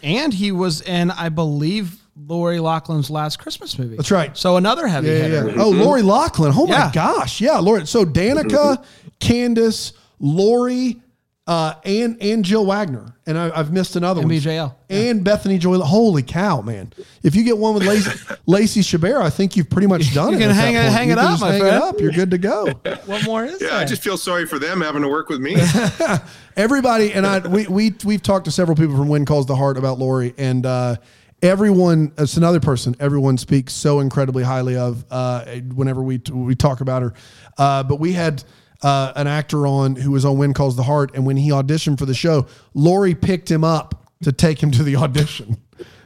[0.02, 3.96] And he was in, I believe, Lori Loughlin's last Christmas movie.
[3.96, 4.36] That's right.
[4.36, 5.48] So another heavy Yeah, hitter.
[5.48, 5.54] yeah.
[5.62, 5.80] Oh, mm-hmm.
[5.80, 6.52] Lori Loughlin.
[6.54, 6.90] Oh my Yeah.
[6.92, 7.40] gosh.
[7.40, 7.86] Yeah, Lori.
[7.86, 8.44] So Danica,
[8.76, 9.08] mm-hmm.
[9.20, 11.00] Candace, Lori,
[11.46, 14.30] uh, and and Jill Wagner, and I, I've missed another one.
[14.30, 14.74] BJL.
[14.88, 15.78] and Bethany Joy.
[15.78, 16.92] Holy cow, man!
[17.22, 18.10] If you get one with Lacey,
[18.46, 20.40] Lacey Chabert, I think you've pretty much done You it.
[20.40, 21.76] can at hang it- hang You it can up, just my hang friend.
[21.76, 22.00] it up.
[22.00, 22.66] You're good to go.
[23.06, 23.76] What more is Yeah, there?
[23.78, 25.56] I just feel sorry for them having to work with me.
[26.56, 29.76] Everybody and I, we we we've talked to several people from When Calls the Heart
[29.76, 30.96] about Lori, and uh,
[31.42, 32.12] everyone.
[32.16, 32.94] It's another person.
[33.00, 37.12] Everyone speaks so incredibly highly of uh, whenever we we talk about her.
[37.58, 38.42] Uh, but we had.
[38.82, 41.98] Uh, an actor on who was on When Calls the Heart, and when he auditioned
[41.98, 45.56] for the show, Lori picked him up to take him to the audition.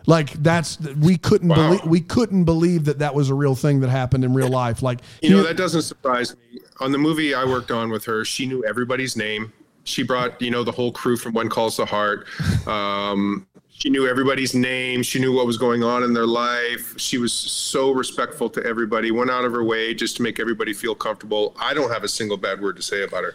[0.07, 1.57] Like that's we couldn't Wow.
[1.57, 4.81] believe we couldn't believe that that was a real thing that happened in real life.
[4.83, 6.61] Like You know, that doesn't surprise me.
[6.81, 9.53] On the movie I worked on with her, she knew everybody's name.
[9.85, 12.27] She brought, you know, the whole crew from When Calls the Heart.
[12.66, 13.47] Um,
[13.79, 15.05] she knew everybody's name.
[15.05, 16.99] She knew what was going on in their life.
[16.99, 20.72] She was so respectful to everybody, went out of her way just to make everybody
[20.72, 21.55] feel comfortable.
[21.61, 23.35] I don't have a single bad word to say about her.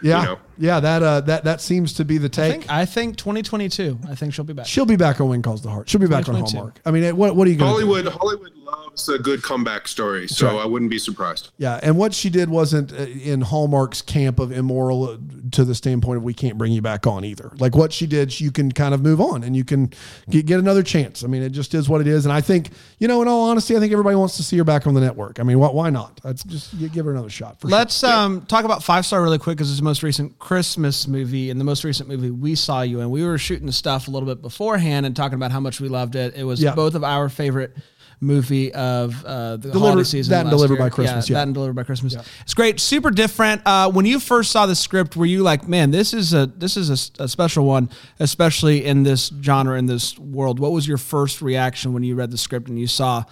[0.00, 0.38] yeah, you know.
[0.58, 2.52] yeah, that uh, that that seems to be the I take.
[2.52, 3.98] think, I think 2022.
[4.08, 4.66] I think she'll be back.
[4.66, 5.88] She'll be back on When Calls the Heart.
[5.88, 6.80] She'll be back on Hallmark.
[6.86, 8.52] I mean, what what are you going to Hollywood, Hollywood
[8.90, 10.62] loves a good comeback story, so right.
[10.62, 11.50] I wouldn't be surprised.
[11.58, 15.16] Yeah, and what she did wasn't uh, in Hallmark's camp of immoral uh,
[15.52, 17.52] to the standpoint of we can't bring you back on either.
[17.58, 19.92] Like what she did, you can kind of move on and you can
[20.28, 21.24] get, get another chance.
[21.24, 22.26] I mean, it just is what it is.
[22.26, 24.64] And I think, you know, in all honesty, I think everybody wants to see her
[24.64, 25.40] back on the network.
[25.40, 26.20] I mean, why, why not?
[26.24, 27.60] Let's just give her another shot.
[27.60, 27.68] For.
[27.68, 31.50] Let's um, talk about Five Star really quick because it's the most recent Christmas movie
[31.50, 33.10] and the most recent movie we saw you in.
[33.10, 35.88] We were shooting the stuff a little bit beforehand and talking about how much we
[35.88, 36.34] loved it.
[36.36, 36.74] It was Yeah.
[36.74, 37.76] both of our favorite
[38.20, 40.30] movie of uh, the Deliver- holiday season.
[40.32, 40.84] that and last Delivered year.
[40.84, 41.34] by Christmas, yeah.
[41.34, 42.14] that and Delivered by Christmas.
[42.42, 43.62] It's great, super different.
[43.64, 46.76] Uh, when you first saw the script, were you like, "Man, this is a this
[46.76, 50.58] is a special one, especially in this genre in this world"?
[50.60, 53.24] What was your first reaction when you read the script and you saw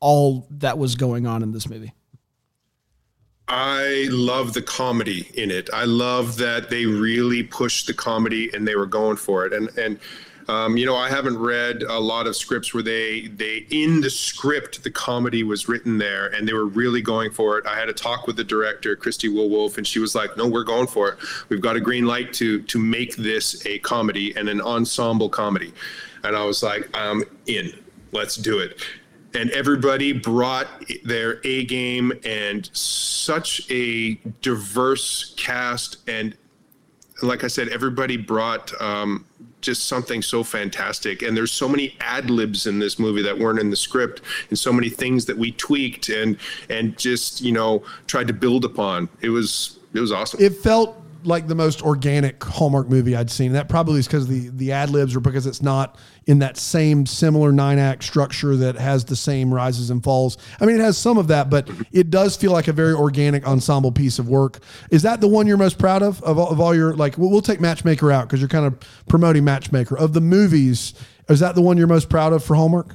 [0.00, 1.92] all that was going on in this movie?
[3.48, 5.68] I love the comedy in it.
[5.72, 9.52] I love that they really pushed the comedy and they were going for it.
[9.52, 9.98] And and
[10.50, 14.10] um, you know, I haven't read a lot of scripts where they they in the
[14.10, 17.66] script the comedy was written there and they were really going for it.
[17.66, 20.48] I had a talk with the director, Christie Will Wolf, and she was like, "No,
[20.48, 21.18] we're going for it.
[21.50, 25.72] We've got a green light to to make this a comedy and an ensemble comedy."
[26.24, 27.72] And I was like, "I'm in.
[28.10, 28.82] Let's do it."
[29.32, 30.66] and everybody brought
[31.04, 36.36] their A game and such a diverse cast and
[37.22, 39.26] like I said, everybody brought um,
[39.60, 41.22] just something so fantastic.
[41.22, 44.58] And there's so many ad libs in this movie that weren't in the script, and
[44.58, 46.36] so many things that we tweaked and
[46.68, 49.08] and just you know tried to build upon.
[49.20, 50.40] It was it was awesome.
[50.42, 53.52] it felt like the most organic Hallmark movie I'd seen.
[53.52, 55.96] That probably is because the the ad libs or because it's not
[56.30, 60.38] in that same similar nine act structure that has the same rises and falls.
[60.60, 63.44] I mean, it has some of that, but it does feel like a very organic
[63.48, 64.60] ensemble piece of work.
[64.92, 67.18] Is that the one you're most proud of of all, of all your like?
[67.18, 68.78] We'll, we'll take Matchmaker out because you're kind of
[69.08, 70.94] promoting Matchmaker of the movies.
[71.28, 72.94] Is that the one you're most proud of for Hallmark,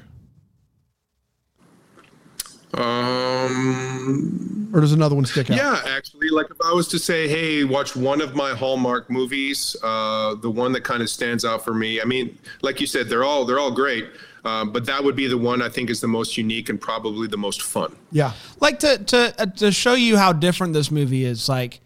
[2.75, 5.57] um, or does another one stick out?
[5.57, 9.75] Yeah, actually, like if I was to say, hey, watch one of my Hallmark movies,
[9.83, 12.01] uh, the one that kind of stands out for me.
[12.01, 14.07] I mean, like you said, they're all they're all great,
[14.43, 17.27] uh, but that would be the one I think is the most unique and probably
[17.27, 17.95] the most fun.
[18.11, 18.33] yeah.
[18.59, 21.79] like to to uh, to show you how different this movie is like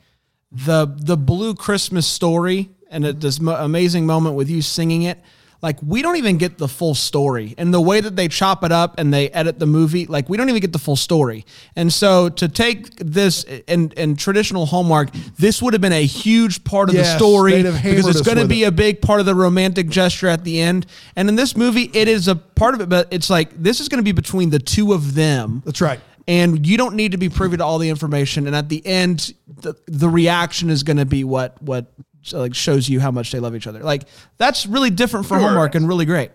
[0.51, 5.19] the the blue christmas story and it, this mo- amazing moment with you singing it
[5.61, 7.53] like we don't even get the full story.
[7.57, 10.37] And the way that they chop it up and they edit the movie like we
[10.37, 11.45] don't even get the full story.
[11.75, 16.63] And so to take this in in traditional hallmark this would have been a huge
[16.63, 18.67] part of the story because it's going to be it.
[18.67, 20.85] a big part of the romantic gesture at the end.
[21.15, 23.89] And in this movie it is a part of it but it's like this is
[23.89, 25.61] going to be between the two of them.
[25.65, 25.99] That's right.
[26.27, 28.47] and you don't need to be privy to all the information.
[28.47, 31.91] And at the end the, the reaction is going to be what what
[32.33, 34.03] like shows you how much they love each other like
[34.37, 35.47] that's really different for Sure.
[35.47, 36.31] hallmark and really great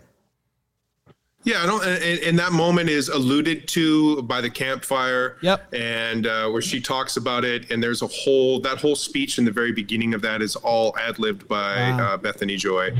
[1.46, 5.36] Yeah, I don't, and, and that moment is alluded to by the campfire.
[5.42, 5.74] Yep.
[5.74, 9.44] And uh, where she talks about it, and there's a whole that whole speech in
[9.44, 12.92] the very beginning of that is all ad libbed by uh, Bethany Joy.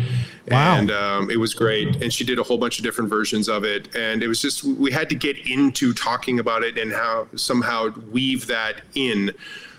[0.49, 0.76] Wow.
[0.76, 3.64] And um, it was great, and she did a whole bunch of different versions of
[3.64, 7.26] it, and it was just we had to get into talking about it and how
[7.37, 9.32] somehow weave that in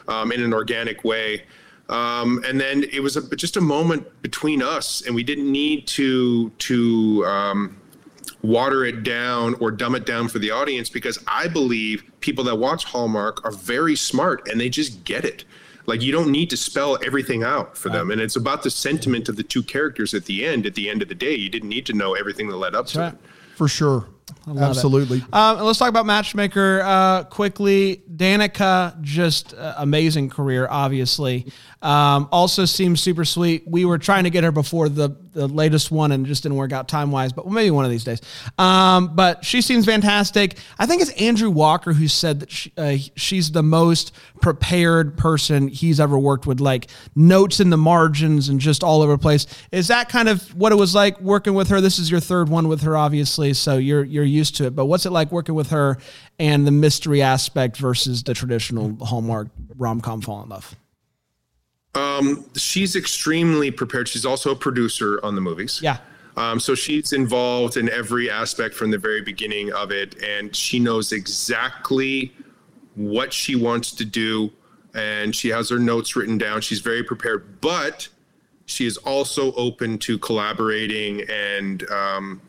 [0.08, 1.44] um, in an organic way.
[1.90, 5.88] Um, and then it was a, just a moment between us, and we didn't need
[5.88, 7.78] to to um,
[8.42, 12.56] water it down or dumb it down for the audience because I believe people that
[12.56, 15.46] watch Hallmark are very smart and they just get it.
[15.88, 19.30] Like you don't need to spell everything out for them, and it's about the sentiment
[19.30, 20.66] of the two characters at the end.
[20.66, 22.88] At the end of the day, you didn't need to know everything that led up
[22.88, 23.14] to right.
[23.14, 23.20] it.
[23.56, 24.08] For sure.
[24.48, 25.24] Absolutely.
[25.34, 28.04] Um, let's talk about Matchmaker uh, quickly.
[28.16, 31.52] Danica, just uh, amazing career, obviously.
[31.86, 33.64] Um, also seems super sweet.
[33.68, 36.72] We were trying to get her before the the latest one and just didn't work
[36.72, 38.22] out time wise, but maybe one of these days.
[38.58, 40.58] Um, but she seems fantastic.
[40.80, 45.68] I think it's Andrew Walker who said that she, uh, she's the most prepared person
[45.68, 49.46] he's ever worked with, like notes in the margins and just all over the place.
[49.72, 51.82] Is that kind of what it was like working with her?
[51.82, 54.76] This is your third one with her, obviously, so you're you're used to it.
[54.76, 55.98] But what's it like working with her
[56.40, 60.76] and the mystery aspect versus the traditional Hallmark rom com fall in love?
[61.96, 64.08] Um, she's extremely prepared.
[64.08, 65.80] She's also a producer on the movies.
[65.82, 65.98] Yeah.
[66.38, 70.80] Um, so she's involved in every aspect from the very beginning of it, and she
[70.80, 72.34] knows exactly
[72.96, 74.52] what she wants to do,
[74.94, 76.60] and she has her notes written down.
[76.60, 78.10] She's very prepared, but
[78.66, 82.42] she is also open to collaborating and um,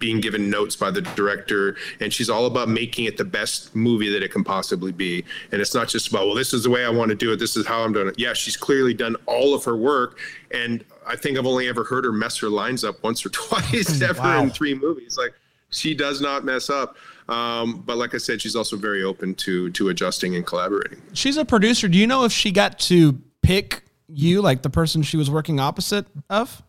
[0.00, 4.10] being given notes by the director and she's all about making it the best movie
[4.10, 6.84] that it can possibly be and it's not just about well this is the way
[6.84, 9.14] i want to do it this is how i'm doing it yeah she's clearly done
[9.26, 10.18] all of her work
[10.50, 14.00] and i think i've only ever heard her mess her lines up once or twice
[14.02, 14.42] ever Wow.
[14.42, 15.32] in three movies like
[15.70, 16.96] she does not mess up
[17.28, 21.36] um, but like i said she's also very open to to adjusting and collaborating She's
[21.36, 21.86] a producer.
[21.86, 25.60] Do you know if she got to pick you, like the person she was working
[25.60, 26.62] opposite of?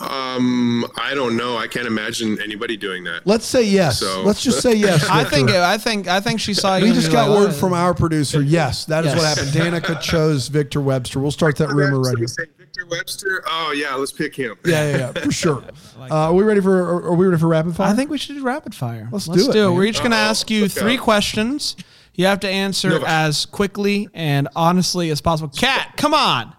[0.00, 4.00] Um i don't know i can't imagine anybody doing that Let's say yes.
[4.00, 5.04] So- Let's just say yes.
[5.10, 5.36] I Victor.
[5.36, 6.84] think I think I think she saw you.
[6.84, 8.40] we and just got like, word "Oh, from our producer.
[8.42, 9.48] Yes, that is what happened.
[9.48, 11.20] Danica chose Victor Webster.
[11.20, 12.26] We'll start that rumor right here.
[12.58, 13.42] Victor Webster.
[13.46, 14.56] Oh yeah, let's pick him.
[14.64, 15.62] Yeah, yeah, yeah, for sure.
[16.02, 16.76] Uh, are we ready for?
[16.82, 17.92] Are, are we ready for rapid fire?
[17.92, 19.08] I think we should do rapid fire.
[19.12, 19.74] Let's do it, man.
[19.76, 21.02] We're each going to ask you three out.
[21.04, 21.76] questions.
[22.14, 23.08] You have to answer Nova.
[23.08, 25.50] as quickly and honestly as possible.
[25.56, 26.54] Cat, come on.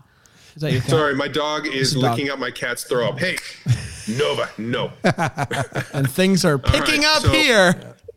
[0.55, 0.89] Is that your cat?
[0.89, 2.11] Sorry, my dog is a dog.
[2.11, 3.19] licking up my cat's throw up.
[3.19, 3.37] Hey,
[4.07, 4.91] Nova, no.
[5.93, 7.73] And things are picking right, up so- here.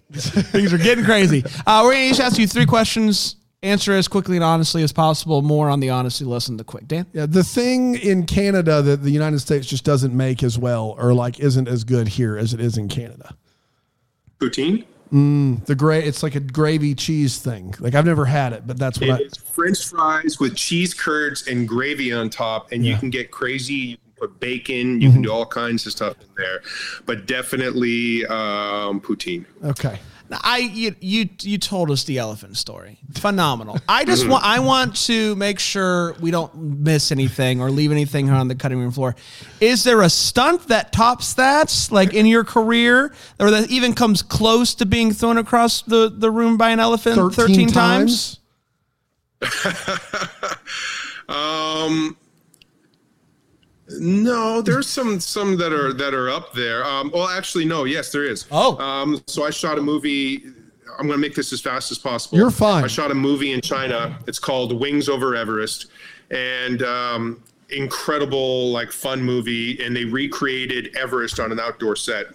[0.13, 1.45] things are getting crazy.
[1.67, 3.37] Uh, we're going to each ask you three questions.
[3.63, 5.43] Answer as quickly and honestly as possible.
[5.43, 6.87] More on the honesty less than the quick.
[6.87, 7.07] Dan?
[7.13, 11.13] Yeah, the thing in Canada that the United States just doesn't make as well, or
[11.15, 13.35] like isn't as good here as it is in Canada.
[14.39, 14.85] Poutine.
[15.11, 17.75] The gray, it's like a gravy cheese thing.
[17.79, 19.17] Like I've never had it, but that's what I.
[19.17, 23.31] It is French fries with cheese curds and gravy on top, and you can get
[23.31, 23.75] crazy.
[23.75, 25.01] You can put bacon.
[25.01, 26.63] You can do all kinds of stuff in there,
[27.05, 29.45] but definitely um, poutine.
[29.65, 29.99] Okay.
[30.29, 32.99] Now, I you, you you told us the elephant story.
[33.15, 33.79] Phenomenal.
[33.89, 38.31] I just want I want to make sure we don't miss anything or leave anything
[38.31, 39.15] on the cutting room floor.
[39.61, 44.23] Is there a stunt that tops that, like in your career, or that even comes
[44.23, 48.41] close to being thrown across the, the room by an elephant 13, 13, times?
[51.29, 52.17] Um,
[53.89, 56.85] no, there's some some that are that are up there.
[56.85, 57.85] Um, well, actually, no.
[57.85, 58.47] Yes, there is.
[58.51, 58.77] Oh.
[58.79, 60.45] Um, so I shot a movie.
[60.99, 62.39] I'm going to make this as fast as possible.
[62.39, 62.83] You're fine.
[62.83, 64.19] I shot a movie in China.
[64.27, 65.87] It's called Wings Over Everest,
[66.31, 69.83] and um, incredible, like fun movie.
[69.85, 72.27] And they recreated Everest on an outdoor set.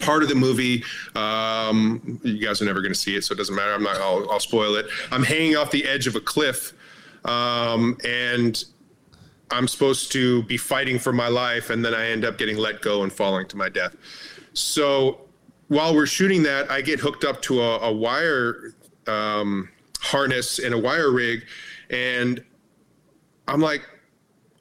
[0.00, 0.82] Part of the movie,
[1.14, 3.72] um, you guys are never going to see it, so it doesn't matter.
[3.72, 3.96] I'm not.
[3.98, 4.86] I'll, I'll spoil it.
[5.10, 6.72] I'm hanging off the edge of a cliff,
[7.24, 8.64] um, and
[9.50, 12.82] I'm supposed to be fighting for my life, and then I end up getting let
[12.82, 13.94] go and falling to my death.
[14.52, 15.20] So
[15.68, 18.74] while we're shooting that, I get hooked up to a, a wire
[19.06, 19.68] um,
[20.00, 21.44] harness and a wire rig,
[21.90, 22.42] and
[23.46, 23.88] I'm like,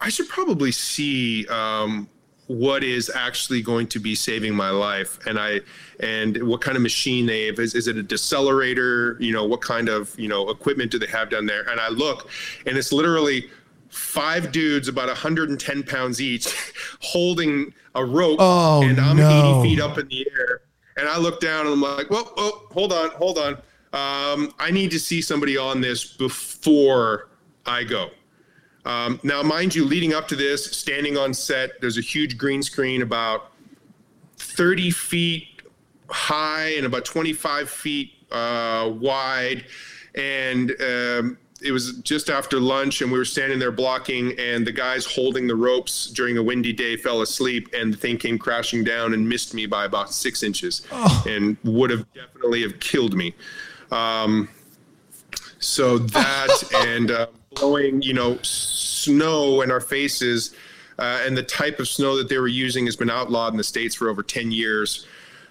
[0.01, 2.09] I should probably see um,
[2.47, 5.61] what is actually going to be saving my life, and I
[6.01, 7.59] and what kind of machine they have.
[7.59, 9.19] Is, is it a decelerator?
[9.21, 11.67] You know, what kind of you know equipment do they have down there?
[11.69, 12.29] And I look,
[12.65, 13.49] and it's literally
[13.93, 16.47] five dudes about 110 pounds each
[17.01, 19.61] holding a rope Oh, and i'm no.
[19.61, 20.61] 80 feet up in the air
[20.97, 23.53] and i look down and i'm like well oh hold on hold on
[23.93, 27.29] um, i need to see somebody on this before
[27.65, 28.09] i go
[28.85, 32.61] um, now mind you leading up to this standing on set there's a huge green
[32.63, 33.51] screen about
[34.37, 35.61] 30 feet
[36.09, 39.65] high and about 25 feet uh, wide.
[40.15, 44.71] And um, it was just after lunch, and we were standing there blocking, and the
[44.71, 48.83] guys holding the ropes during a windy day fell asleep, and the thing came crashing
[48.83, 50.81] down and missed me by about six inches,
[51.25, 53.33] and would have definitely have killed me.
[53.91, 54.49] Um,
[55.59, 60.55] so that and uh, blowing, you know, snow in our faces,
[60.99, 63.63] uh, and the type of snow that they were using has been outlawed in the
[63.63, 65.07] states for over 10 years.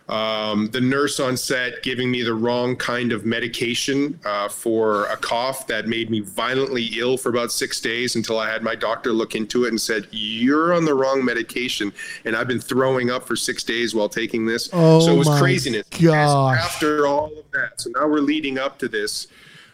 [0.09, 5.17] Um, the nurse on set giving me the wrong kind of medication uh, for a
[5.17, 9.13] cough that made me violently ill for about six days until I had my doctor
[9.13, 11.93] look into it and said, You're on the wrong medication.
[12.25, 14.69] And I've been throwing up for six days while taking this.
[14.73, 15.87] Oh so it was craziness.
[15.89, 16.59] gosh.
[16.59, 17.81] After all of that.
[17.81, 19.29] So now we're leading up to this,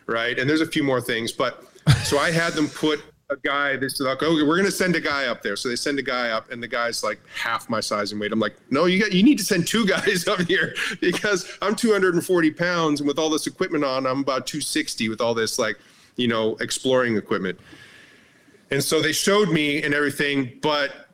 [0.07, 0.39] right?
[0.39, 1.33] And there's a few more things.
[1.33, 1.65] But
[2.05, 3.77] so I had them put a guy.
[3.77, 5.55] This is like, okay, we're gonna send a guy up there.
[5.55, 8.33] So they send a guy up, and the guy's like half my size and weight.
[8.33, 11.77] I'm like, no, you got you need to send two guys up here because I'm
[11.77, 15.79] 240 pounds, and with all this equipment on, I'm about 260 with all this like,
[16.17, 17.59] you know, exploring equipment.
[18.71, 21.09] And so they showed me and everything, but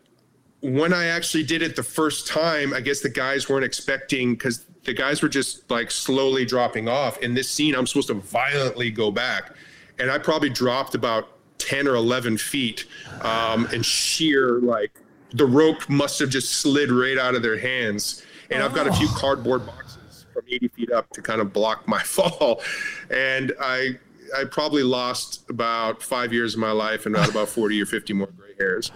[0.60, 4.64] when I actually did it the first time, I guess the guys weren't expecting because
[4.84, 7.18] the guys were just like slowly dropping off.
[7.18, 9.54] In this scene, I'm supposed to violently go back,
[9.98, 11.33] and I probably dropped about
[11.64, 12.84] 10 or 11 feet
[13.22, 15.00] um, and sheer like
[15.32, 18.22] the rope must have just slid right out of their hands.
[18.50, 21.88] And I've got a few cardboard boxes from 80 feet up to kind of block
[21.88, 22.62] my fall.
[23.10, 23.98] And I
[24.36, 28.12] I probably lost about five years of my life and about about 40 or 50
[28.14, 28.28] more
[28.58, 28.90] hairs.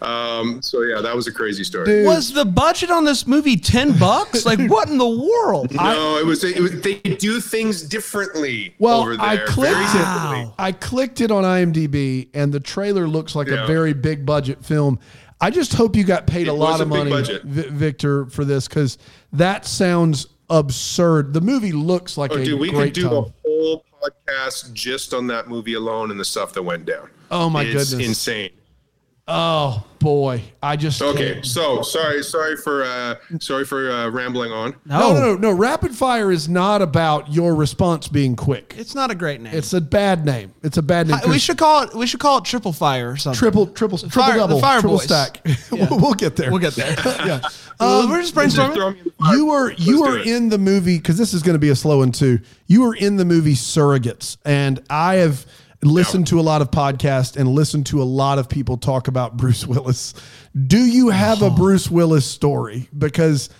[0.00, 1.86] Um, so yeah, that was a crazy story.
[1.86, 2.06] Dude.
[2.06, 4.44] Was the budget on this movie ten bucks?
[4.46, 5.72] Like what in the world?
[5.72, 9.26] No, it was, it was they do things differently Well, over there.
[9.26, 9.98] I clicked it.
[9.98, 10.54] differently.
[10.58, 14.98] I clicked it on IMDb, and the trailer looks like a very big budget film.
[15.40, 17.42] I just hope you got paid a lot of a money, budget.
[17.42, 18.96] Vi- Victor, for this because
[19.32, 21.32] that sounds absurd.
[21.32, 23.12] The movie looks like Oh, a dude, we could great do time.
[23.12, 27.08] a whole podcast just on that movie alone and the stuff that went down.
[27.30, 28.06] Oh, my it's goodness.
[28.08, 28.50] insane.
[29.28, 31.46] Oh boy, I just Okay, can't.
[31.46, 34.74] so sorry, sorry for uh, sorry for uh, rambling on.
[34.84, 35.52] No, no, no, no.
[35.52, 38.74] Rapid fire is not about your response being quick.
[38.76, 39.54] It's not a great name.
[39.54, 40.52] It's a bad name.
[40.64, 41.20] It's a bad name.
[41.28, 41.94] We should call it.
[41.94, 43.38] We should call it Triple Fire or something.
[43.38, 45.04] triple, triple, triple Fire- the double, Fire triple Boys.
[45.04, 45.40] stack.
[45.44, 45.54] Yeah.
[45.88, 46.50] we'll, we'll get there.
[46.50, 46.94] We'll get there.
[47.24, 47.40] yeah.
[47.80, 48.74] Uh, we're just Just brainstorming.
[48.74, 49.12] throw me in.
[49.38, 51.74] You were Let's you were in the movie because this is going to be a
[51.74, 52.38] slow one too.
[52.68, 55.44] You were in the movie Surrogates, and I have
[55.82, 59.36] listened to a lot of podcasts and listened to a lot of people talk about
[59.36, 60.14] Bruce Willis.
[60.66, 62.88] Do you have a Bruce Willis story?
[62.96, 63.50] Because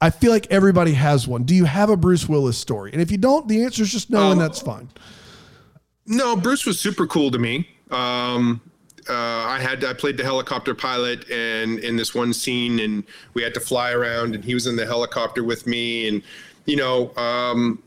[0.00, 1.44] I feel like everybody has one.
[1.44, 2.92] Do you have a Bruce Willis story?
[2.92, 4.88] And if you don't, the answer is just no, and Um, that's fine.
[6.06, 7.68] No, Bruce was super cool to me.
[7.90, 8.60] Um,
[9.08, 13.04] uh, I had I played the helicopter pilot, and in this one scene, and
[13.34, 16.22] we had to fly around, and he was in the helicopter with me, and
[16.66, 17.82] you know, um,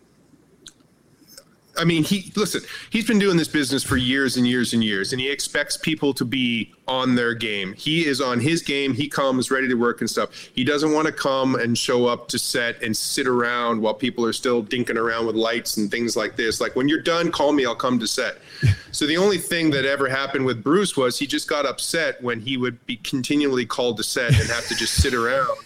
[1.77, 2.61] I mean, he listen.
[2.89, 6.13] He's been doing this business for years and years and years, and he expects people
[6.13, 7.73] to be on their game.
[7.73, 8.93] He is on his game.
[8.93, 10.29] He comes ready to work and stuff.
[10.53, 14.25] He doesn't want to come and show up to set and sit around while people
[14.25, 16.61] are still dinking around with lights and things like this.
[16.61, 17.65] Like when you're done, call me.
[17.65, 18.37] I'll come to set.
[18.91, 22.39] so the only thing that ever happened with Bruce was he just got upset when
[22.39, 25.57] he would be continually called to set and have to just sit around.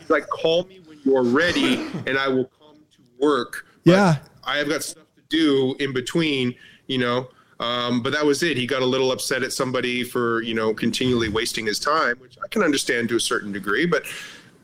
[0.00, 3.66] He's like, call me when you're ready, and I will come to work.
[3.84, 4.16] But Yeah.
[4.46, 5.03] I have got stuff
[5.34, 6.54] do in between,
[6.86, 7.28] you know.
[7.60, 8.56] Um, but that was it.
[8.56, 12.36] He got a little upset at somebody for, you know, continually wasting his time, which
[12.42, 13.86] I can understand to a certain degree.
[13.86, 14.04] But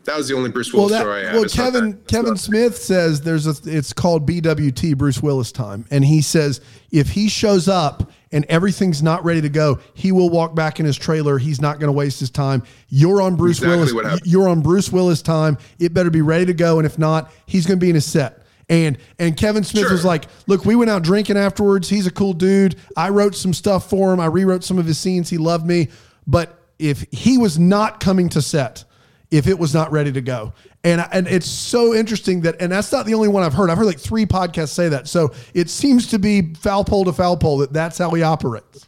[0.05, 1.35] that was the only Bruce Well, Willis that, story I have.
[1.35, 6.05] well, It's Kevin Kevin Smith says there's a it's called BWT Bruce Willis time, and
[6.05, 6.61] he says
[6.91, 10.87] if he shows up and everything's not ready to go, he will walk back in
[10.87, 11.39] his trailer.
[11.39, 12.63] He's not going to waste his time.
[12.89, 14.21] You're on Bruce Exactly Willis.
[14.25, 15.59] You're on Bruce Willis time.
[15.79, 18.07] It better be ready to go, and if not, he's going to be in his
[18.07, 18.40] set.
[18.71, 19.93] And and Kevin Smith Sure.
[19.93, 21.89] was like, "Look, we went out drinking afterwards.
[21.91, 22.77] He's a cool dude.
[22.97, 24.21] I wrote some stuff for him.
[24.21, 25.29] I rewrote some of his scenes.
[25.29, 25.89] He loved me,
[26.27, 28.85] but if he was not coming to set,
[29.31, 30.53] if it was not ready to go.
[30.85, 33.71] And and it's so interesting that and that's not the only one I've heard.
[33.71, 35.09] I've heard like three podcasts say that.
[35.09, 38.87] So it seems to be foul pole to foul pole that that's how he operates.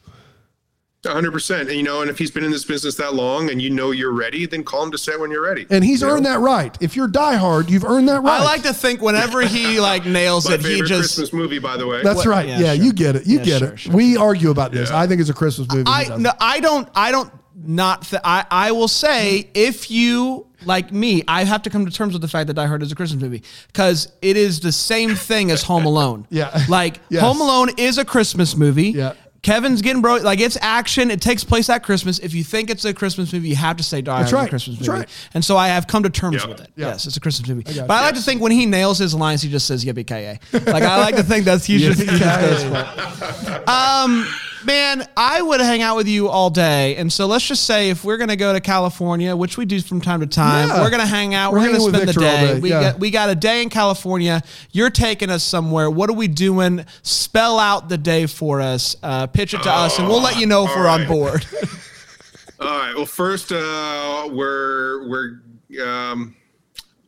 [1.10, 1.60] 100%.
[1.62, 3.90] And, you know, and if he's been in this business that long and you know
[3.90, 5.66] you're ready, then call him to set when you're ready.
[5.68, 6.14] And he's You know?
[6.14, 6.76] earned that right.
[6.80, 8.40] If you're diehard, you've earned that right.
[8.40, 10.90] I like to think whenever he like nails My it, he just.
[11.16, 12.02] Christmas movie, by the way.
[12.02, 12.46] That's What- right.
[12.48, 12.84] yeah, Yeah, sure.
[12.84, 13.26] you get it.
[13.26, 13.78] You Yeah, get sure, it.
[13.80, 14.90] sure, we argue about this.
[14.90, 14.98] Yeah.
[15.00, 15.84] I think it's a Christmas movie.
[15.86, 16.88] I no, I don't.
[16.94, 17.30] I don't.
[17.64, 18.02] Not.
[18.08, 18.44] Th- I.
[18.50, 22.28] I will say if you like me, I have to come to terms with the
[22.28, 25.62] fact that Die Hard is a Christmas movie because it is the same thing as
[25.64, 26.26] Home Alone.
[26.30, 26.64] Yeah.
[26.68, 27.22] Like Yes.
[27.22, 28.90] Home Alone is a Christmas movie.
[28.90, 29.12] Yeah.
[29.42, 31.10] Kevin's getting bro like it's action.
[31.10, 32.20] It takes place at Christmas.
[32.20, 34.46] If you think it's a Christmas movie, you have to say Die Hard right.
[34.46, 35.00] a Christmas That's movie.
[35.00, 35.08] right.
[35.34, 36.48] And so I have come to terms Yeah.
[36.48, 36.70] with it.
[36.76, 36.86] Yeah.
[36.90, 37.62] Yes, it's a Christmas movie.
[37.64, 38.04] got but I you.
[38.06, 40.38] like to think when he nails his lines, he just says "Yippee ki
[40.70, 43.62] Like I like to think that's he just, he just goes for.
[43.70, 44.26] Um,
[44.64, 46.96] man, I would hang out with you all day.
[46.96, 49.80] And so let's just say if we're going to go to California, which we do
[49.80, 50.80] from time to time, Yeah.
[50.82, 51.52] we're going to hang out.
[51.52, 52.54] We're We're, going to spend the day.
[52.54, 52.92] day, We yeah.
[52.92, 54.42] got we got a day in California.
[54.70, 55.90] You're taking us somewhere.
[55.90, 56.84] What are we doing?
[57.02, 58.96] Spell out the day for us.
[59.02, 61.46] Uh, pitch it to us, and we'll let you know if we're on board.
[62.60, 62.94] All right.
[62.94, 66.36] Well, first, uh, we're we're um,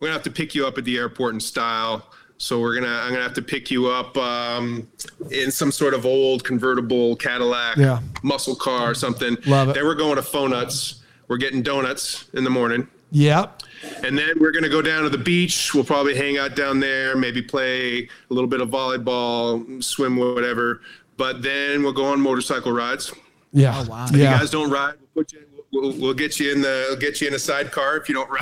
[0.00, 2.06] we're gonna have to pick you up at the airport in style.
[2.38, 4.88] So we're gonna I'm gonna have to pick you up um,
[5.30, 8.00] in some sort of old convertible Cadillac, Yeah.
[8.22, 9.36] muscle car or something.
[9.46, 9.74] Love it.
[9.74, 10.96] Then we're going to Fonuts.
[11.28, 12.86] We're getting donuts in the morning.
[13.12, 13.62] Yep.
[14.02, 15.72] And then we're going to go down to the beach.
[15.72, 20.80] We'll probably hang out down there, maybe play a little bit of volleyball, swim, whatever.
[21.16, 23.12] But then we'll go on motorcycle rides.
[23.52, 23.72] Yeah.
[23.86, 24.04] Oh, wow.
[24.06, 25.40] If you guys don't ride, we'll, put you,
[25.72, 28.28] we'll, we'll get you in the we'll get you in a sidecar if you don't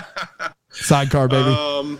[0.00, 0.12] ride.
[0.70, 1.48] Sidecar, baby.
[1.48, 1.98] um,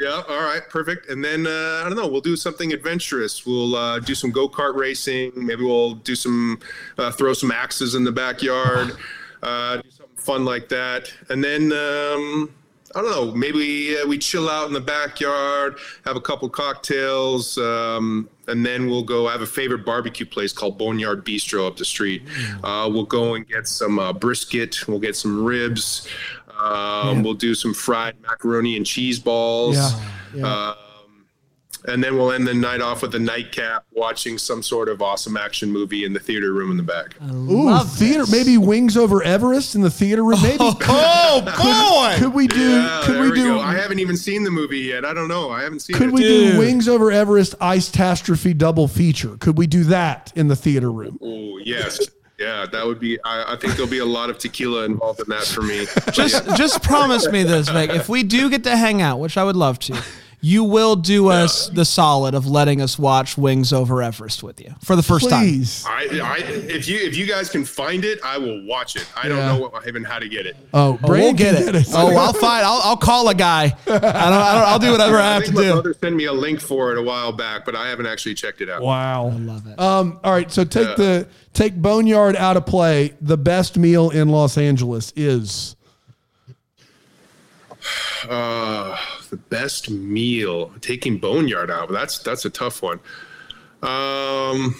[0.00, 1.08] yeah, all right, perfect.
[1.08, 3.44] And then uh, I don't know, we'll do something adventurous.
[3.44, 5.32] We'll uh, do some go kart racing.
[5.34, 6.60] Maybe we'll do some
[6.98, 8.96] uh, throw some axes in the backyard.
[9.40, 11.12] Uh, do something fun like that.
[11.28, 12.52] And then um,
[12.94, 17.58] I don't know, maybe uh, we chill out in the backyard, have a couple cocktails,
[17.58, 19.28] um, and then we'll go.
[19.28, 22.22] I have a favorite barbecue place called Boneyard Bistro up the street.
[22.64, 24.88] Uh, we'll go and get some uh, brisket.
[24.88, 26.08] We'll get some ribs.
[26.58, 29.76] Um, we'll do some fried macaroni and cheese balls.
[29.76, 30.00] Yeah,
[30.34, 30.68] yeah.
[30.70, 30.74] Um,
[31.86, 35.36] and then we'll end the night off with a nightcap watching some sort of awesome
[35.36, 37.14] action movie in the theater room in the back.
[37.22, 38.26] Ooh, theater.
[38.26, 38.32] this.
[38.32, 40.42] Maybe Wings Over Everest in the theater room.
[40.42, 40.58] Maybe.
[41.30, 42.16] Oh boy!
[42.18, 42.58] Could we do?
[42.80, 43.44] Yeah, could there we we do?
[43.54, 43.60] go.
[43.60, 45.04] I haven't even seen the movie yet.
[45.04, 45.50] I don't know.
[45.50, 45.98] I haven't seen it.
[45.98, 46.14] Could it.
[46.14, 49.36] we do Wings Over Everest Ice Catastrophe double feature?
[49.36, 51.18] Could we do that in the theater room?
[51.22, 52.00] Oh yes.
[52.38, 53.18] Yeah, that would be.
[53.24, 55.86] I, I think there'll be a lot of tequila involved in that for me.
[56.12, 57.90] just just promise me this, Vic.
[57.90, 60.00] If we do get to hang out, which I would love to,
[60.40, 64.74] you will do us the solid of letting us watch Wings Over Everest with you
[64.82, 65.62] for the first time.
[65.86, 69.06] I, I, if you if you guys can find it, I will watch it.
[69.16, 69.56] I don't Yeah.
[69.56, 70.56] know what, even how to get it.
[70.74, 71.86] Oh, Oh, we'll get can it.
[71.92, 72.64] Oh, I'll find.
[72.64, 73.64] I'll, I'll call a guy.
[73.64, 74.68] I don't, I don't.
[74.68, 75.72] I'll do whatever I I have to think my do.
[75.74, 78.60] brother sent me a link for it a while back, but I haven't actually checked
[78.60, 78.82] it out.
[78.82, 79.28] Wow.
[79.28, 79.78] I love it.
[79.78, 83.14] Um, all right, so take the take Boneyard out of play.
[83.20, 85.76] The best meal in Los Angeles is
[88.28, 88.96] Uh,
[89.30, 91.88] the best meal taking boneyard out.
[91.88, 92.98] That's that's a tough one.
[93.80, 94.74] Um,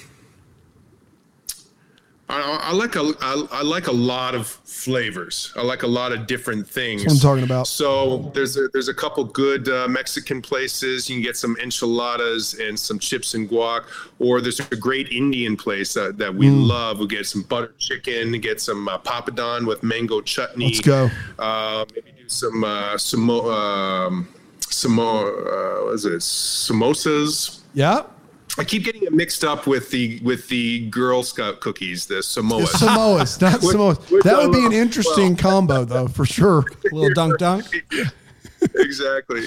[2.28, 5.52] I, I like a I, I like a lot of flavors.
[5.56, 7.04] I like a lot of different things.
[7.04, 7.68] what I'm talking about.
[7.68, 11.09] So there's a there's a couple good uh, Mexican places.
[11.09, 13.84] You can get some enchiladas and some chips and guac,
[14.18, 16.66] or there's a great Indian place that, that we Mm.
[16.66, 16.98] love.
[16.98, 20.66] We get some butter chicken, get some uh, papadon with mango chutney.
[20.66, 21.09] Let's go.
[21.38, 24.29] Uh, maybe some uh, samo, um,
[24.61, 25.29] samo,
[25.83, 26.20] uh, what is it?
[26.20, 27.61] Samosas.
[27.74, 28.03] yeah.
[28.59, 32.66] I keep getting it mixed up with the with the Girl Scout cookies, the Samoas.
[32.72, 34.11] Samoas, not Which- Samoas.
[34.11, 36.64] which That I would be an interesting combo, though, for sure.
[36.91, 37.66] A little dunk dunk.
[38.74, 39.45] exactly.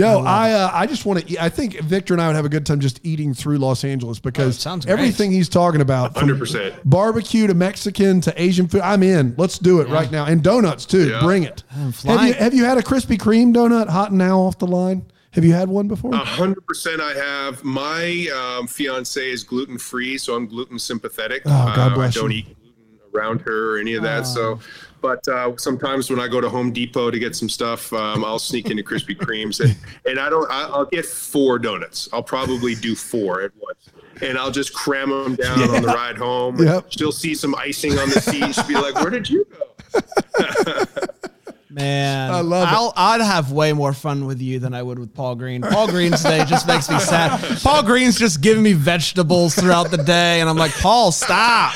[0.00, 1.42] Yo, I uh, I just want to.
[1.42, 4.18] I think Victor and I would have a good time just eating through Los Angeles
[4.18, 4.92] because Oh, sounds great.
[4.92, 6.80] everything he's talking about, from 100%.
[6.84, 9.34] barbecue to Mexican to Asian food, I'm in.
[9.36, 11.10] Let's do it right now, and donuts too.
[11.10, 11.20] Yeah.
[11.20, 11.62] Bring it.
[11.68, 12.28] Have flying.
[12.28, 15.04] you have you had a Krispy Kreme donut hot and now off the line?
[15.32, 16.12] Have you had one before?
[16.12, 17.00] A hundred percent.
[17.00, 18.28] I have my
[18.58, 21.42] um, fiance is gluten free, so I'm gluten sympathetic.
[21.46, 22.38] Oh, God Uh, bless I don't you.
[22.38, 24.26] eat gluten around her or any of that.
[24.26, 24.58] So,
[25.00, 28.38] but uh, sometimes when I go to Home Depot to get some stuff, um, I'll
[28.38, 29.76] sneak into Krispy Kremes, and
[30.06, 30.50] and I don't.
[30.50, 32.08] I, I'll get four donuts.
[32.12, 33.90] I'll probably do four at once.
[34.22, 36.62] And I'll just cram them down on the ride home.
[36.62, 36.86] Yep.
[36.90, 38.54] She'll see some icing on the seat.
[38.54, 40.04] She'll be like, "Where did you go?"
[41.70, 42.72] Man, I love it.
[42.72, 45.62] I'll, I'd have way more fun with you than I would with Paul Greene.
[45.62, 47.60] Paul Greene's day just makes me sad.
[47.60, 51.72] Paul Greene's just giving me vegetables throughout the day, and I'm like, Paul, stop.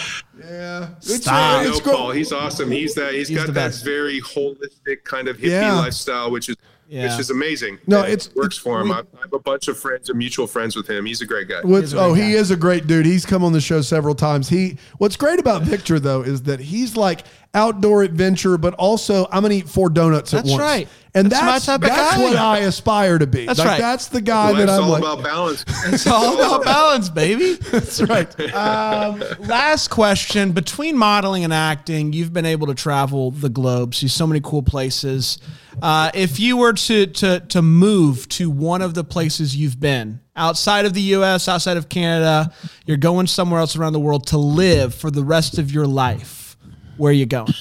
[0.50, 1.34] Yeah, it's, Stop.
[1.34, 1.92] I it's know.
[1.92, 2.10] Paul.
[2.12, 2.70] He's awesome.
[2.70, 3.14] He's that.
[3.14, 3.84] He's He's got that best.
[3.84, 5.74] very holistic kind of hippie Yeah.
[5.74, 6.56] lifestyle, which is
[6.88, 7.10] Yeah.
[7.10, 7.78] which is amazing.
[7.86, 8.88] No, It works it's- for him.
[8.88, 11.06] we- I, I have a bunch of friends, and mutual friends with him.
[11.06, 11.60] He's a great guy.
[11.62, 13.06] What's, He's a great oh, he is a great dude.
[13.06, 14.48] He's come on the show several times.
[14.48, 17.24] He what's great about Victor though is that he's like
[17.54, 20.60] outdoor adventure, but also I'm gonna eat four donuts at That's once.
[20.60, 20.88] right.
[21.16, 22.22] And That's my that's of that's guy.
[22.24, 23.46] what I aspire to be.
[23.46, 23.80] That's like, right.
[23.80, 25.02] That's the guy Life's that I'm all like.
[25.02, 25.64] about balance.
[25.86, 27.52] It's all about balance, baby.
[27.70, 28.28] that's right.
[28.52, 30.50] Um, last question.
[30.52, 34.62] Between modeling and acting, you've been able to travel the globe, see so many cool
[34.64, 35.38] places.
[35.82, 40.20] Uh, if you were to, to, to move to one of the places you've been,
[40.36, 42.52] outside of the US, outside of Canada,
[42.86, 46.56] you're going somewhere else around the world to live for the rest of your life,
[46.96, 47.52] where are you going?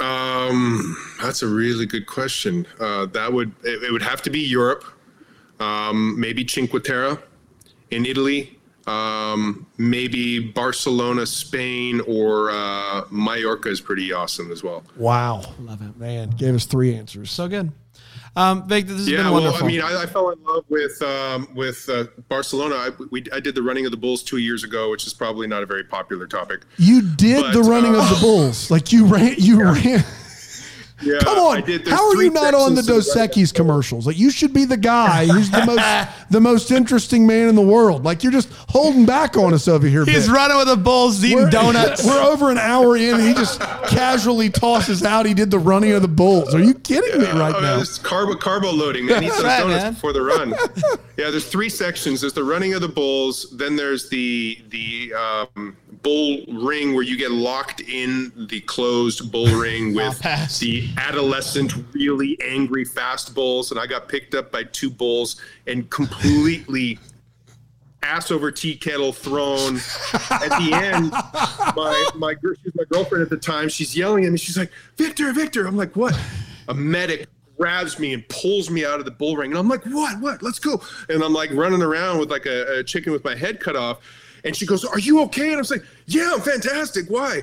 [0.00, 2.66] Um, that's a really good question.
[2.78, 4.84] Uh, that would it, it would have to be Europe,
[5.58, 7.18] um, maybe Cinque Terre
[7.90, 8.57] in Italy,
[8.88, 14.82] um, maybe Barcelona, Spain, or uh, Mallorca is pretty awesome as well.
[14.96, 15.42] Wow.
[15.60, 15.96] Love it.
[15.98, 17.30] Man, gave us three answers.
[17.30, 17.70] So good.
[18.36, 19.64] Um, Vic, this has Yeah, been well, wonderful.
[19.64, 22.76] I mean, I, I fell in love with um, with uh, Barcelona.
[22.76, 25.46] I, we, I did the running of the Bulls two years ago, which is probably
[25.48, 26.60] not a very popular topic.
[26.76, 28.70] You did But, the running uh, of the Bulls.
[28.70, 30.04] Like you ran you ran
[31.00, 31.62] Yeah, Come I on.
[31.64, 31.86] did.
[31.86, 34.06] How are you not on the sections to Dos Equis commercials?
[34.06, 37.62] Like you should be the guy who's the most the most interesting man in the
[37.62, 38.04] world.
[38.04, 40.04] Like you're just holding back on us over here.
[40.04, 40.34] He's Vic.
[40.36, 42.04] running with the Bulls, eating We're- donuts.
[42.04, 43.14] We're over an hour in.
[43.14, 45.24] And he just casually tosses out.
[45.26, 46.54] He did the running of the Bulls.
[46.54, 47.78] Are you kidding me right Oh, now?
[47.80, 49.22] It's carbo carbo loading, man.
[49.22, 49.92] Eat those right, donuts man.
[49.94, 50.50] before the run.
[51.16, 52.20] yeah, there's three sections.
[52.20, 53.46] There's the running of the bulls.
[53.56, 59.52] Then there's the the um, bull ring where you get locked in the closed bull
[59.58, 60.18] ring with
[60.58, 63.70] the adolescent, really angry, fast bulls.
[63.70, 66.98] And I got picked up by two bulls and completely
[68.02, 69.76] ass over tea kettle thrown.
[70.30, 71.10] At the end,
[71.76, 73.68] my my she's my girlfriend at the time.
[73.68, 74.38] She's yelling at me.
[74.38, 76.18] She's like, "Victor, Victor!" I'm like, "What?"
[76.68, 79.84] A medic grabs me and pulls me out of the bull ring, and I'm like,
[79.84, 80.20] "What?
[80.20, 80.42] What?
[80.42, 83.60] Let's go!" And I'm like running around with like a, a chicken with my head
[83.60, 83.98] cut off.
[84.44, 87.08] And she goes, "Are you okay?" And I'm like, "Yeah, I'm fantastic.
[87.08, 87.42] Why?"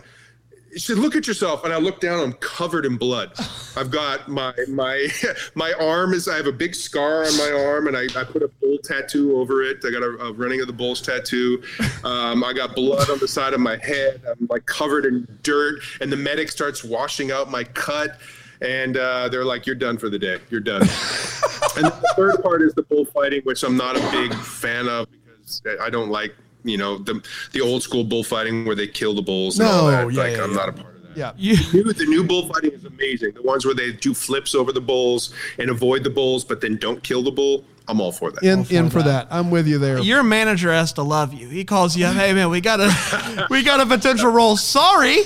[0.76, 2.20] she said, "Look at yourself," and I look down.
[2.20, 3.32] I'm covered in blood.
[3.78, 5.08] I've got my my
[5.56, 6.28] my arm is.
[6.28, 9.38] I have a big scar on my arm, and I, I put a bull tattoo
[9.38, 9.78] over it.
[9.86, 11.64] I got a, a running of the bulls tattoo.
[12.04, 14.22] Um, I got blood on the side of my head.
[14.28, 18.20] I'm like covered in dirt, and the medic starts washing out my cut.
[18.62, 20.40] And uh, they're like, "You're done for the day.
[20.52, 24.88] You're done." and the third part is the bullfighting, which I'm not a big fan
[24.88, 26.36] of because I don't like.
[26.66, 27.24] You know the
[27.54, 29.60] the old school bullfighting where they kill the bulls.
[29.60, 30.14] And all No, that.
[30.14, 30.56] yeah, like yeah, I'm yeah.
[30.58, 31.18] not a part of that.
[31.18, 31.32] Yeah.
[31.38, 33.34] You, New, the new bullfighting is amazing.
[33.36, 36.76] The ones where they do flips over the bulls and avoid the bulls, but then
[36.78, 37.64] don't kill the bull.
[37.88, 38.44] I'm all for that.
[38.44, 39.28] In in for that.
[39.30, 40.00] I'm with you there.
[40.00, 41.48] your manager has to love you.
[41.48, 44.58] He calls you, hey man, we got a we got a potential role.
[44.58, 45.20] Sorry,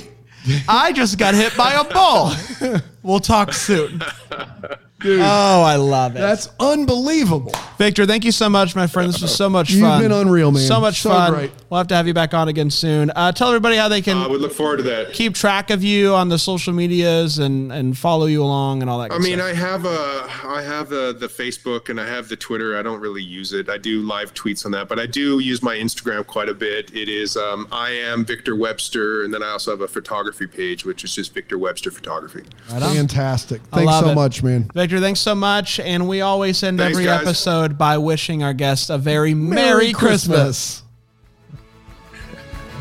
[0.67, 2.79] I just got hit by a bull.
[3.01, 4.03] We'll talk soon.
[5.03, 6.19] Oh, I love it.
[6.19, 7.53] That's unbelievable.
[7.77, 9.07] Victor, thank you so much, my friend.
[9.13, 9.77] This was so much fun.
[9.77, 10.01] You've fun.
[10.03, 10.63] been unreal, man.
[10.63, 11.33] So much So fun.
[11.33, 11.51] great.
[11.69, 13.11] We'll have to have you back on again soon.
[13.15, 15.13] Uh, tell everybody how they can I would look forward to that.
[15.13, 18.97] keep track of you on the social medias and and follow you along and all
[18.99, 19.11] that.
[19.11, 19.49] I Good mean, stuff.
[19.49, 22.77] I have a, I have the the Facebook and I have the Twitter.
[22.77, 23.69] I don't really use it.
[23.69, 26.93] I do live tweets on that, but I do use my Instagram quite a bit.
[26.93, 30.85] It is um, I am Victor Webster, and then I also have a photography page,
[30.85, 32.43] which is just Victor Webster Photography.
[32.67, 33.61] Fantastic.
[33.71, 34.15] Thanks so it.
[34.15, 34.69] much, man.
[34.73, 35.79] Victor, thanks so much.
[35.79, 37.21] And we always end Thanks, every guys.
[37.21, 40.83] episode by wishing our guests a very Merry, Christmas.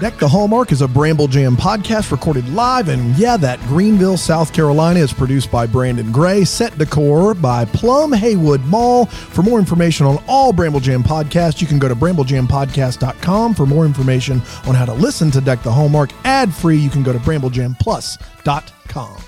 [0.01, 4.53] Deck the Hallmark is a Bramble Jam podcast recorded live, and yeah, that Greenville, South
[4.53, 6.45] Carolina is produced by Brandon Gray.
[6.45, 9.07] Set decor by Plum Haywood Mall.
[9.07, 13.55] For more information on all Bramble Jam podcasts, you can go to bramblejampodcast.com.
[13.55, 17.03] For more information on how to listen to Deck the Hallmark ad free, you can
[17.03, 19.28] go to bramblejamplus.com.